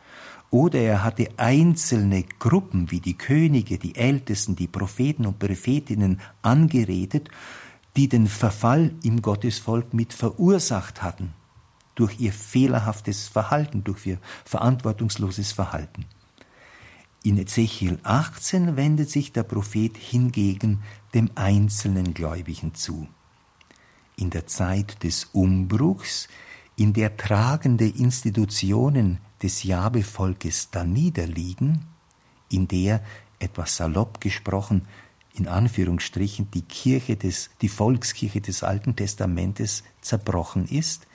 [0.51, 7.29] Oder er hatte einzelne Gruppen wie die Könige, die Ältesten, die Propheten und Prophetinnen angeredet,
[7.95, 11.33] die den Verfall im Gottesvolk mit verursacht hatten,
[11.95, 16.05] durch ihr fehlerhaftes Verhalten, durch ihr verantwortungsloses Verhalten.
[17.23, 23.07] In Ezechiel 18 wendet sich der Prophet hingegen dem einzelnen Gläubigen zu.
[24.23, 26.29] In der Zeit des Umbruchs,
[26.77, 31.87] in der tragende Institutionen des Jabevolkes da niederliegen,
[32.49, 33.03] in der,
[33.39, 34.87] etwas salopp gesprochen,
[35.33, 41.05] in Anführungsstrichen die Kirche des, die Volkskirche des Alten Testamentes zerbrochen ist,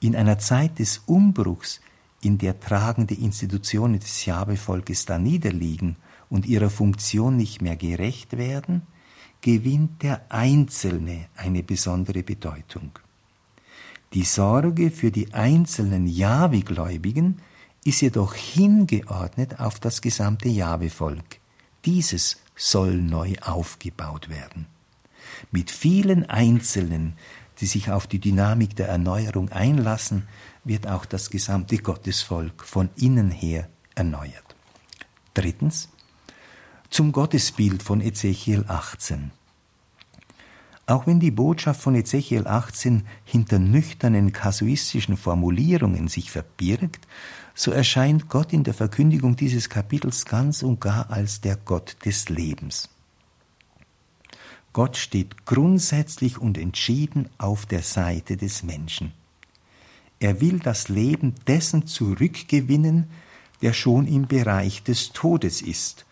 [0.00, 1.80] in einer Zeit des Umbruchs,
[2.20, 5.96] in der tragende Institutionen des Jabevolkes da niederliegen
[6.28, 8.82] und ihrer Funktion nicht mehr gerecht werden,
[9.46, 12.90] gewinnt der Einzelne eine besondere Bedeutung.
[14.12, 17.40] Die Sorge für die einzelnen Jahwe-Gläubigen
[17.84, 21.38] ist jedoch hingeordnet auf das gesamte Jahwe-Volk.
[21.84, 24.66] Dieses soll neu aufgebaut werden.
[25.52, 27.16] Mit vielen Einzelnen,
[27.60, 30.26] die sich auf die Dynamik der Erneuerung einlassen,
[30.64, 34.56] wird auch das gesamte Gottesvolk von innen her erneuert.
[35.34, 35.88] Drittens,
[36.90, 39.35] zum Gottesbild von Ezechiel 18.
[40.88, 47.08] Auch wenn die Botschaft von Ezechiel 18 hinter nüchternen kasuistischen Formulierungen sich verbirgt,
[47.56, 52.28] so erscheint Gott in der Verkündigung dieses Kapitels ganz und gar als der Gott des
[52.28, 52.88] Lebens.
[54.72, 59.12] Gott steht grundsätzlich und entschieden auf der Seite des Menschen.
[60.20, 63.10] Er will das Leben dessen zurückgewinnen,
[63.60, 66.06] der schon im Bereich des Todes ist,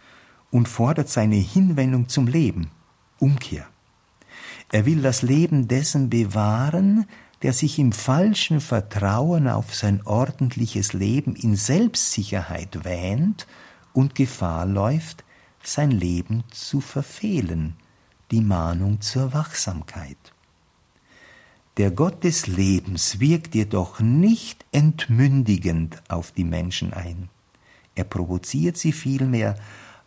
[0.51, 2.70] und fordert seine Hinwendung zum Leben,
[3.18, 3.68] Umkehr.
[4.75, 7.07] Er will das Leben dessen bewahren,
[7.43, 13.47] der sich im falschen Vertrauen auf sein ordentliches Leben in Selbstsicherheit wähnt
[13.93, 15.22] und Gefahr läuft,
[15.62, 17.77] sein Leben zu verfehlen,
[18.33, 20.18] die Mahnung zur Wachsamkeit.
[21.77, 27.29] Der Gott des Lebens wirkt jedoch nicht entmündigend auf die Menschen ein.
[27.95, 29.55] Er provoziert sie vielmehr,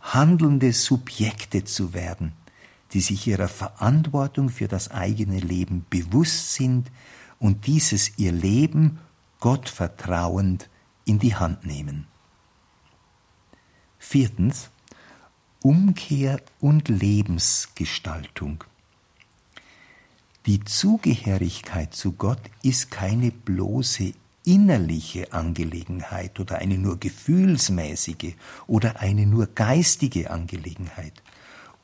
[0.02, 2.34] handelnde Subjekte zu werden,
[2.94, 6.92] die sich ihrer Verantwortung für das eigene Leben bewusst sind
[7.40, 9.00] und dieses ihr Leben
[9.40, 10.70] Gott vertrauend
[11.06, 12.08] in die Hand nehmen.
[14.00, 14.70] Viertens
[15.62, 18.64] Umkehr und Lebensgestaltung.
[20.46, 24.14] Die Zugehörigkeit zu Gott ist keine bloße
[24.46, 28.36] innerliche Angelegenheit oder eine nur gefühlsmäßige
[28.66, 31.22] oder eine nur geistige Angelegenheit.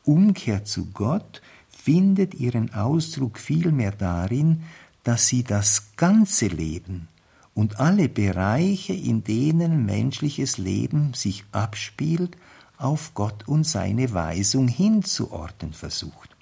[0.03, 4.63] Umkehr zu Gott findet ihren Ausdruck vielmehr darin,
[5.03, 7.07] dass sie das ganze Leben
[7.53, 12.37] und alle Bereiche, in denen menschliches Leben sich abspielt,
[12.77, 16.35] auf Gott und seine Weisung hinzuordnen versucht.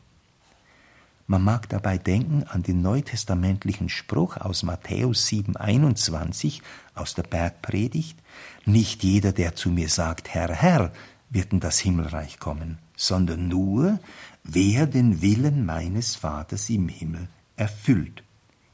[1.27, 6.61] Man mag dabei denken an den neutestamentlichen Spruch aus Matthäus 7,21
[6.93, 8.17] aus der Bergpredigt:
[8.65, 10.91] Nicht jeder, der zu mir sagt, Herr, Herr,
[11.29, 13.99] wird in das Himmelreich kommen, sondern nur,
[14.43, 18.23] wer den Willen meines Vaters im Himmel erfüllt.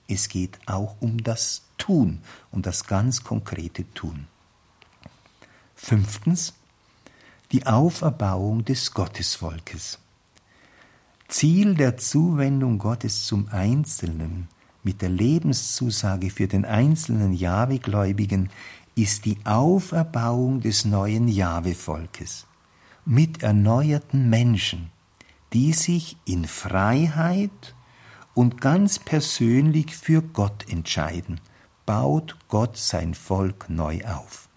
[0.09, 2.19] Es geht auch um das Tun,
[2.51, 4.27] um das ganz konkrete Tun.
[5.75, 6.53] Fünftens,
[7.53, 9.99] die Auferbauung des Gottesvolkes.
[11.29, 14.49] Ziel der Zuwendung Gottes zum Einzelnen
[14.83, 18.49] mit der Lebenszusage für den einzelnen Jahwe-Gläubigen
[18.95, 22.46] ist die Auferbauung des neuen Jahwe-Volkes
[23.07, 24.91] mit erneuerten Menschen,
[25.53, 27.73] die sich in Freiheit
[28.33, 31.39] und ganz persönlich für Gott entscheiden,
[31.85, 34.49] baut Gott sein Volk neu auf.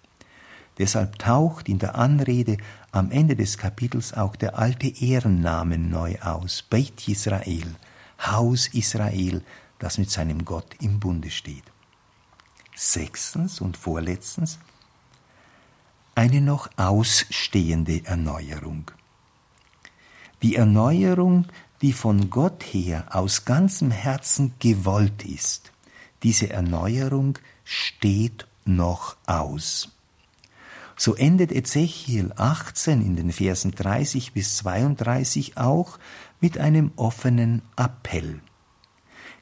[0.78, 2.56] Deshalb taucht in der Anrede
[2.90, 7.76] am Ende des Kapitels auch der alte Ehrennamen neu aus, Beit Israel,
[8.20, 9.42] Haus Israel,
[9.78, 11.64] das mit seinem Gott im Bunde steht.
[12.74, 14.58] Sechstens und vorletztens
[16.20, 18.90] eine noch ausstehende Erneuerung.
[20.42, 21.46] Die Erneuerung
[21.80, 25.72] die von Gott her aus ganzem Herzen gewollt ist.
[26.22, 29.96] Diese Erneuerung steht noch aus.
[30.94, 35.98] So endet Ezechiel 18 in den Versen 30 bis 32 auch
[36.38, 38.40] mit einem offenen Appell.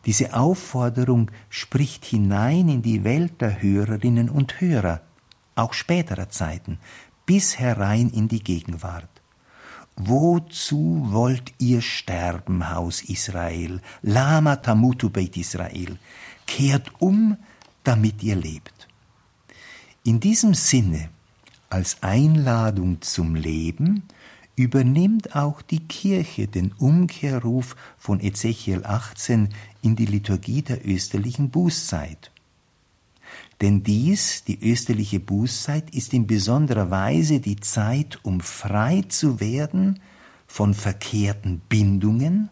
[0.06, 5.00] Diese Aufforderung spricht hinein in die Welt der Hörerinnen und Hörer,
[5.58, 6.78] auch späterer Zeiten,
[7.26, 9.10] bis herein in die Gegenwart.
[9.96, 13.80] Wozu wollt ihr sterben, Haus Israel?
[14.02, 15.98] Lama tamutu Beit Israel.
[16.46, 17.36] Kehrt um,
[17.82, 18.86] damit ihr lebt.
[20.04, 21.10] In diesem Sinne,
[21.68, 24.04] als Einladung zum Leben,
[24.54, 29.50] übernimmt auch die Kirche den Umkehrruf von Ezechiel 18
[29.82, 32.30] in die Liturgie der österlichen Bußzeit.
[33.60, 40.00] Denn dies, die österliche Bußzeit, ist in besonderer Weise die Zeit, um frei zu werden
[40.46, 42.50] von verkehrten Bindungen,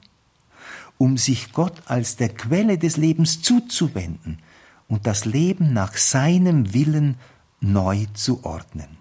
[0.98, 4.38] um sich Gott als der Quelle des Lebens zuzuwenden
[4.88, 7.16] und das Leben nach seinem Willen
[7.60, 8.98] neu zu ordnen.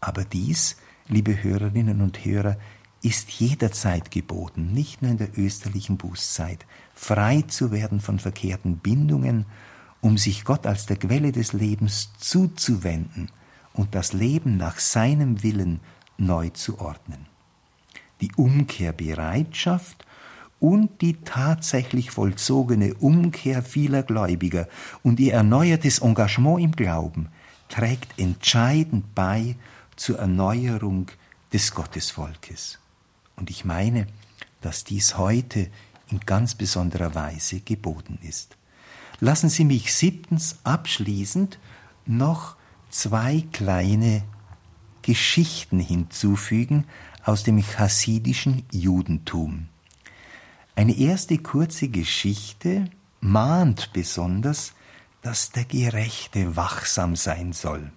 [0.00, 0.76] Aber dies,
[1.08, 2.56] liebe Hörerinnen und Hörer,
[3.02, 9.46] ist jederzeit geboten, nicht nur in der österlichen Bußzeit, frei zu werden von verkehrten Bindungen
[10.00, 13.30] um sich Gott als der Quelle des Lebens zuzuwenden
[13.72, 15.80] und das Leben nach seinem Willen
[16.16, 17.26] neu zu ordnen.
[18.20, 20.04] Die Umkehrbereitschaft
[20.60, 24.68] und die tatsächlich vollzogene Umkehr vieler Gläubiger
[25.02, 27.28] und ihr erneuertes Engagement im Glauben
[27.68, 29.56] trägt entscheidend bei
[29.94, 31.06] zur Erneuerung
[31.52, 32.78] des Gottesvolkes.
[33.36, 34.06] Und ich meine,
[34.60, 35.68] dass dies heute
[36.10, 38.57] in ganz besonderer Weise geboten ist.
[39.20, 41.58] Lassen Sie mich siebtens abschließend
[42.06, 42.56] noch
[42.90, 44.22] zwei kleine
[45.02, 46.84] Geschichten hinzufügen
[47.24, 49.68] aus dem chassidischen Judentum.
[50.76, 52.88] Eine erste kurze Geschichte
[53.20, 54.74] mahnt besonders,
[55.22, 57.90] dass der Gerechte wachsam sein soll.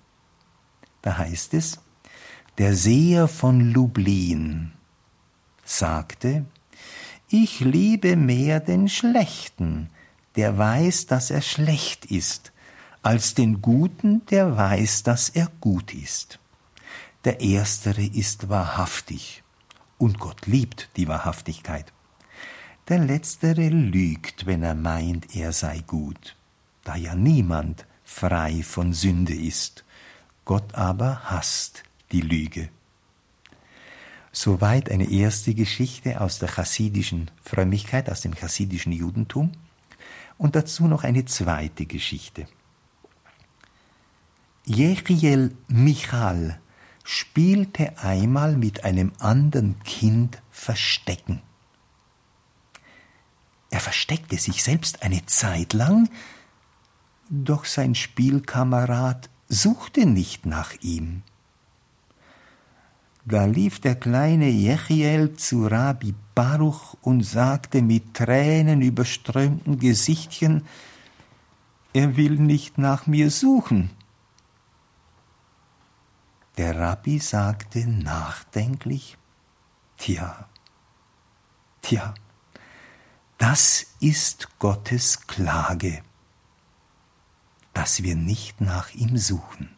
[1.01, 1.79] Da heißt es,
[2.57, 4.71] der Seher von Lublin
[5.63, 6.45] sagte,
[7.29, 9.89] ich liebe mehr den Schlechten,
[10.35, 12.51] der weiß, dass er schlecht ist,
[13.01, 16.39] als den Guten, der weiß, dass er gut ist.
[17.23, 19.43] Der Erstere ist wahrhaftig,
[19.97, 21.91] und Gott liebt die Wahrhaftigkeit.
[22.87, 26.35] Der Letztere lügt, wenn er meint, er sei gut,
[26.83, 29.85] da ja niemand frei von Sünde ist.
[30.45, 32.69] Gott aber hasst die Lüge.
[34.31, 39.51] Soweit eine erste Geschichte aus der chassidischen Frömmigkeit, aus dem chassidischen Judentum
[40.41, 42.47] und dazu noch eine zweite Geschichte.
[44.65, 46.59] Jechiel Michal
[47.03, 51.43] spielte einmal mit einem anderen Kind Verstecken.
[53.69, 56.09] Er versteckte sich selbst eine Zeit lang,
[57.29, 61.21] doch sein Spielkamerad suchte nicht nach ihm.
[63.25, 70.65] Da lief der kleine Jechiel zu Rabbi Baruch und sagte mit Tränen überströmten Gesichtchen,
[71.93, 73.91] er will nicht nach mir suchen.
[76.57, 79.17] Der Rabbi sagte nachdenklich,
[79.97, 80.47] Tja,
[81.81, 82.13] tja,
[83.37, 86.01] das ist Gottes Klage,
[87.73, 89.69] dass wir nicht nach ihm suchen.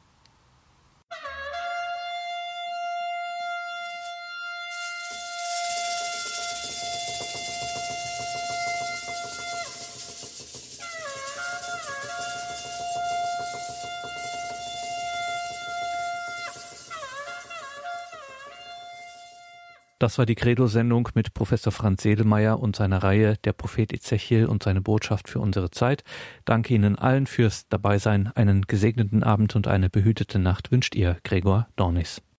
[20.03, 24.61] Das war die Credo-Sendung mit Professor Franz Sedelmeier und seiner Reihe Der Prophet Ezechiel und
[24.61, 26.03] seine Botschaft für unsere Zeit.
[26.43, 28.29] Danke Ihnen allen fürs Dabeisein.
[28.35, 32.21] Einen gesegneten Abend und eine behütete Nacht wünscht Ihr Gregor Dornis.